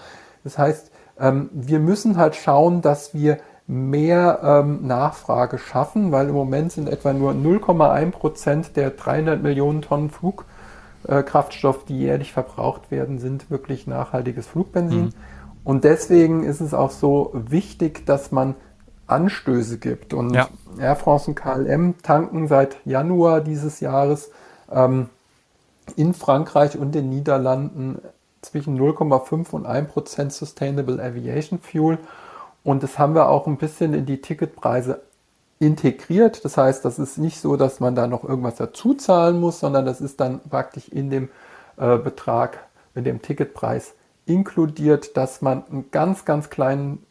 Das 0.44 0.56
heißt, 0.56 0.92
ähm, 1.18 1.50
wir 1.52 1.80
müssen 1.80 2.16
halt 2.16 2.36
schauen, 2.36 2.80
dass 2.80 3.12
wir 3.12 3.38
mehr 3.66 4.40
ähm, 4.42 4.86
Nachfrage 4.86 5.58
schaffen, 5.58 6.12
weil 6.12 6.28
im 6.28 6.34
Moment 6.34 6.70
sind 6.70 6.88
etwa 6.88 7.12
nur 7.12 7.32
0,1 7.32 8.10
Prozent 8.10 8.76
der 8.76 8.90
300 8.90 9.42
Millionen 9.42 9.82
Tonnen 9.82 10.10
Flugkraftstoff, 10.10 11.84
die 11.86 11.98
jährlich 11.98 12.32
verbraucht 12.32 12.90
werden, 12.90 13.18
sind 13.18 13.50
wirklich 13.50 13.86
nachhaltiges 13.86 14.46
Flugbenzin. 14.46 15.06
Mhm. 15.06 15.12
Und 15.64 15.84
deswegen 15.84 16.44
ist 16.44 16.60
es 16.60 16.74
auch 16.74 16.90
so 16.90 17.30
wichtig, 17.32 18.04
dass 18.04 18.30
man 18.30 18.54
Anstöße 19.06 19.78
gibt. 19.78 20.14
Und 20.14 20.34
ja. 20.34 20.48
Air 20.78 20.96
France 20.96 21.28
und 21.28 21.34
KLM 21.34 22.02
tanken 22.02 22.48
seit 22.48 22.76
Januar 22.84 23.40
dieses 23.40 23.80
Jahres 23.80 24.30
ähm, 24.70 25.08
in 25.96 26.14
Frankreich 26.14 26.78
und 26.78 26.94
den 26.94 27.10
Niederlanden 27.10 28.00
zwischen 28.42 28.78
0,5 28.78 29.50
und 29.52 29.66
1 29.66 29.90
Prozent 29.90 30.32
Sustainable 30.32 31.02
Aviation 31.02 31.58
Fuel. 31.58 31.98
Und 32.62 32.82
das 32.82 32.98
haben 32.98 33.14
wir 33.14 33.28
auch 33.28 33.46
ein 33.46 33.56
bisschen 33.56 33.94
in 33.94 34.06
die 34.06 34.20
Ticketpreise 34.20 35.02
integriert. 35.58 36.44
Das 36.44 36.56
heißt, 36.56 36.84
das 36.84 36.98
ist 36.98 37.18
nicht 37.18 37.40
so, 37.40 37.56
dass 37.56 37.80
man 37.80 37.94
da 37.94 38.06
noch 38.06 38.24
irgendwas 38.24 38.56
dazu 38.56 38.94
zahlen 38.94 39.40
muss, 39.40 39.60
sondern 39.60 39.86
das 39.86 40.00
ist 40.00 40.20
dann 40.20 40.40
praktisch 40.48 40.88
in 40.88 41.10
dem 41.10 41.28
äh, 41.76 41.98
Betrag, 41.98 42.58
in 42.94 43.04
dem 43.04 43.22
Ticketpreis 43.22 43.94
inkludiert, 44.26 45.16
dass 45.16 45.42
man 45.42 45.64
einen 45.70 45.90
ganz, 45.90 46.24
ganz 46.24 46.50
kleinen 46.50 47.04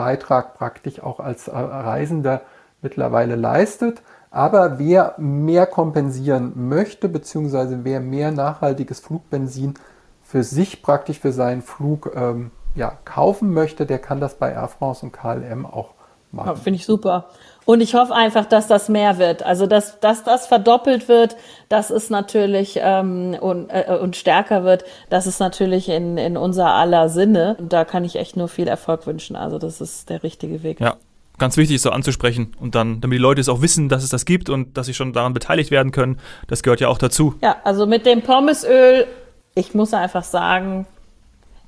Beitrag 0.00 0.54
praktisch 0.54 1.02
auch 1.02 1.20
als 1.20 1.52
Reisender 1.52 2.40
mittlerweile 2.80 3.36
leistet. 3.36 4.00
Aber 4.30 4.78
wer 4.78 5.14
mehr 5.18 5.66
kompensieren 5.66 6.52
möchte, 6.68 7.10
beziehungsweise 7.10 7.84
wer 7.84 8.00
mehr 8.00 8.30
nachhaltiges 8.30 9.00
Flugbenzin 9.00 9.74
für 10.22 10.42
sich 10.42 10.80
praktisch 10.80 11.20
für 11.20 11.32
seinen 11.32 11.60
Flug 11.60 12.12
ähm, 12.14 12.50
ja, 12.74 12.96
kaufen 13.04 13.52
möchte, 13.52 13.84
der 13.84 13.98
kann 13.98 14.20
das 14.20 14.36
bei 14.36 14.52
Air 14.52 14.68
France 14.68 15.04
und 15.04 15.12
KLM 15.12 15.66
auch 15.66 15.92
machen. 16.32 16.48
Ja, 16.48 16.54
Finde 16.54 16.78
ich 16.78 16.86
super. 16.86 17.26
Und 17.70 17.80
ich 17.82 17.94
hoffe 17.94 18.12
einfach, 18.12 18.46
dass 18.46 18.66
das 18.66 18.88
mehr 18.88 19.18
wird. 19.18 19.44
Also, 19.44 19.68
dass, 19.68 20.00
dass 20.00 20.24
das 20.24 20.48
verdoppelt 20.48 21.06
wird, 21.06 21.36
dass 21.68 21.90
es 21.90 22.10
natürlich 22.10 22.80
ähm, 22.82 23.36
und, 23.40 23.68
äh, 23.70 23.96
und 24.02 24.16
stärker 24.16 24.64
wird, 24.64 24.84
das 25.08 25.28
ist 25.28 25.38
natürlich 25.38 25.88
in, 25.88 26.18
in 26.18 26.36
unser 26.36 26.74
aller 26.74 27.08
Sinne. 27.08 27.54
Und 27.60 27.72
da 27.72 27.84
kann 27.84 28.04
ich 28.04 28.16
echt 28.16 28.36
nur 28.36 28.48
viel 28.48 28.66
Erfolg 28.66 29.06
wünschen. 29.06 29.36
Also, 29.36 29.60
das 29.60 29.80
ist 29.80 30.10
der 30.10 30.24
richtige 30.24 30.64
Weg. 30.64 30.80
Ja, 30.80 30.96
ganz 31.38 31.56
wichtig 31.56 31.76
ist 31.76 31.82
so 31.82 31.90
anzusprechen 31.90 32.56
und 32.58 32.74
dann, 32.74 33.00
damit 33.02 33.18
die 33.18 33.22
Leute 33.22 33.40
es 33.40 33.48
auch 33.48 33.62
wissen, 33.62 33.88
dass 33.88 34.02
es 34.02 34.08
das 34.08 34.24
gibt 34.24 34.50
und 34.50 34.76
dass 34.76 34.86
sie 34.86 34.94
schon 34.94 35.12
daran 35.12 35.32
beteiligt 35.32 35.70
werden 35.70 35.92
können. 35.92 36.18
Das 36.48 36.64
gehört 36.64 36.80
ja 36.80 36.88
auch 36.88 36.98
dazu. 36.98 37.36
Ja, 37.40 37.54
also 37.62 37.86
mit 37.86 38.04
dem 38.04 38.22
Pommesöl, 38.22 39.06
ich 39.54 39.74
muss 39.74 39.94
einfach 39.94 40.24
sagen, 40.24 40.88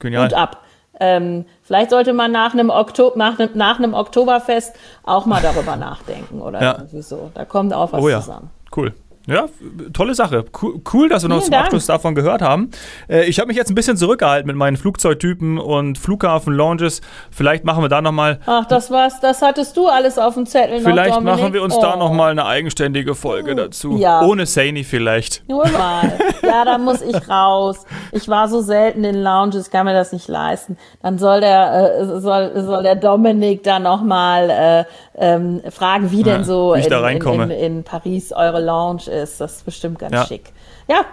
Genial. 0.00 0.24
und 0.24 0.34
ab. 0.34 0.64
Ähm, 1.04 1.46
vielleicht 1.64 1.90
sollte 1.90 2.12
man 2.12 2.30
nach 2.30 2.52
einem, 2.52 2.70
Oktober, 2.70 3.18
nach, 3.18 3.36
einem, 3.36 3.50
nach 3.54 3.78
einem 3.78 3.92
Oktoberfest 3.92 4.72
auch 5.02 5.26
mal 5.26 5.42
darüber 5.42 5.74
nachdenken 5.88 6.40
oder 6.40 6.62
ja. 6.62 6.72
irgendwie 6.78 7.02
so. 7.02 7.32
Da 7.34 7.44
kommt 7.44 7.74
auch 7.74 7.92
was 7.92 8.00
oh 8.00 8.08
ja. 8.08 8.20
zusammen. 8.20 8.50
Cool. 8.74 8.94
Ja, 9.26 9.48
tolle 9.92 10.14
Sache. 10.14 10.44
Cool, 10.92 11.08
dass 11.08 11.22
wir 11.22 11.28
noch 11.28 11.42
zum 11.42 11.54
Abschluss 11.54 11.86
davon 11.86 12.16
gehört 12.16 12.42
haben. 12.42 12.70
Äh, 13.08 13.26
ich 13.26 13.38
habe 13.38 13.48
mich 13.48 13.56
jetzt 13.56 13.70
ein 13.70 13.76
bisschen 13.76 13.96
zurückgehalten 13.96 14.48
mit 14.48 14.56
meinen 14.56 14.76
Flugzeugtypen 14.76 15.58
und 15.58 15.96
Flughafen-Lounges. 15.96 17.02
Vielleicht 17.30 17.64
machen 17.64 17.84
wir 17.84 17.88
da 17.88 18.02
nochmal. 18.02 18.40
Ach, 18.46 18.64
das 18.64 18.90
war's. 18.90 19.20
Das 19.20 19.40
hattest 19.40 19.76
du 19.76 19.86
alles 19.86 20.18
auf 20.18 20.34
dem 20.34 20.46
Zettel. 20.46 20.80
Vielleicht 20.80 21.14
noch, 21.14 21.20
machen 21.20 21.52
wir 21.52 21.62
uns 21.62 21.76
oh. 21.76 21.80
da 21.80 21.94
nochmal 21.94 22.32
eine 22.32 22.46
eigenständige 22.46 23.14
Folge 23.14 23.54
dazu. 23.54 23.96
Ja. 23.96 24.22
Ohne 24.22 24.44
Saini 24.44 24.82
vielleicht. 24.82 25.48
Nur 25.48 25.68
mal. 25.68 26.18
ja, 26.42 26.64
da 26.64 26.78
muss 26.78 27.00
ich 27.00 27.28
raus. 27.28 27.84
Ich 28.10 28.28
war 28.28 28.48
so 28.48 28.60
selten 28.60 29.04
in 29.04 29.22
Lounges, 29.22 29.70
kann 29.70 29.86
mir 29.86 29.94
das 29.94 30.12
nicht 30.12 30.26
leisten. 30.26 30.76
Dann 31.00 31.18
soll 31.18 31.40
der, 31.40 32.00
äh, 32.00 32.20
soll, 32.20 32.60
soll 32.60 32.82
der 32.82 32.96
Dominik 32.96 33.62
da 33.62 33.78
nochmal 33.78 34.50
äh, 34.50 34.84
ähm, 35.14 35.60
fragen, 35.70 36.10
wie 36.10 36.24
denn 36.24 36.42
so 36.42 36.74
in, 36.74 36.84
in, 36.84 37.22
in, 37.22 37.50
in 37.50 37.84
Paris 37.84 38.32
eure 38.32 38.60
Lounge 38.60 39.11
ist. 39.12 39.40
Das 39.40 39.56
ist 39.56 39.64
bestimmt 39.64 39.98
ganz 39.98 40.12
ja. 40.12 40.26
schick. 40.26 40.52
Ja, 40.88 41.04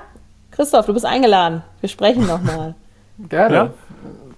Christoph, 0.51 0.85
du 0.85 0.93
bist 0.93 1.05
eingeladen. 1.05 1.63
Wir 1.79 1.89
sprechen 1.89 2.25
nochmal. 2.25 2.75
Gerne. 3.29 3.55
Ja? 3.55 3.69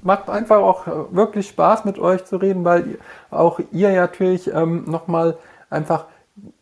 Macht 0.03 0.29
einfach 0.29 0.57
auch 0.57 0.87
wirklich 1.11 1.47
Spaß 1.47 1.85
mit 1.85 1.99
euch 1.99 2.25
zu 2.25 2.37
reden, 2.37 2.65
weil 2.65 2.97
auch 3.29 3.59
ihr 3.71 3.91
natürlich 3.91 4.51
ähm, 4.51 4.85
nochmal 4.89 5.37
einfach 5.69 6.05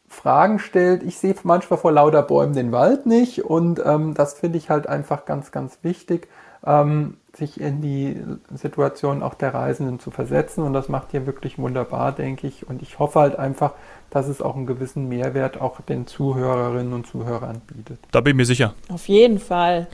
Fragen 0.09 0.59
stellt. 0.59 1.03
Ich 1.03 1.17
sehe 1.17 1.35
manchmal 1.43 1.79
vor 1.79 1.91
lauter 1.91 2.21
Bäumen 2.21 2.53
den 2.53 2.71
Wald 2.71 3.05
nicht 3.05 3.45
und 3.45 3.81
ähm, 3.85 4.13
das 4.13 4.33
finde 4.33 4.57
ich 4.57 4.69
halt 4.69 4.87
einfach 4.87 5.25
ganz, 5.25 5.51
ganz 5.51 5.77
wichtig, 5.83 6.27
ähm, 6.65 7.17
sich 7.39 7.59
in 7.59 7.81
die 7.81 8.21
Situation 8.53 9.23
auch 9.23 9.33
der 9.33 9.53
Reisenden 9.53 9.99
zu 9.99 10.11
versetzen 10.11 10.63
und 10.63 10.73
das 10.73 10.89
macht 10.89 11.13
ihr 11.13 11.25
wirklich 11.25 11.57
wunderbar, 11.57 12.11
denke 12.11 12.47
ich. 12.47 12.67
Und 12.67 12.81
ich 12.81 12.99
hoffe 12.99 13.19
halt 13.19 13.39
einfach, 13.39 13.73
dass 14.09 14.27
es 14.27 14.41
auch 14.41 14.55
einen 14.55 14.65
gewissen 14.65 15.09
Mehrwert 15.09 15.59
auch 15.59 15.81
den 15.81 16.05
Zuhörerinnen 16.07 16.93
und 16.93 17.07
Zuhörern 17.07 17.61
bietet. 17.67 17.99
Da 18.11 18.21
bin 18.21 18.31
ich 18.31 18.37
mir 18.37 18.45
sicher. 18.45 18.73
Auf 18.89 19.07
jeden 19.07 19.39
Fall. 19.39 19.87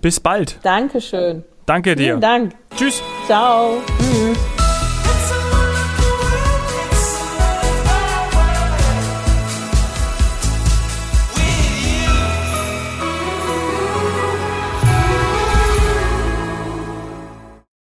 Bis 0.00 0.20
bald. 0.20 0.58
Dankeschön. 0.62 1.44
Danke 1.66 1.94
dir. 1.94 2.04
Vielen 2.04 2.20
Dank. 2.20 2.52
Tschüss. 2.76 3.02
Ciao. 3.26 3.78
Tschüss. 3.98 4.59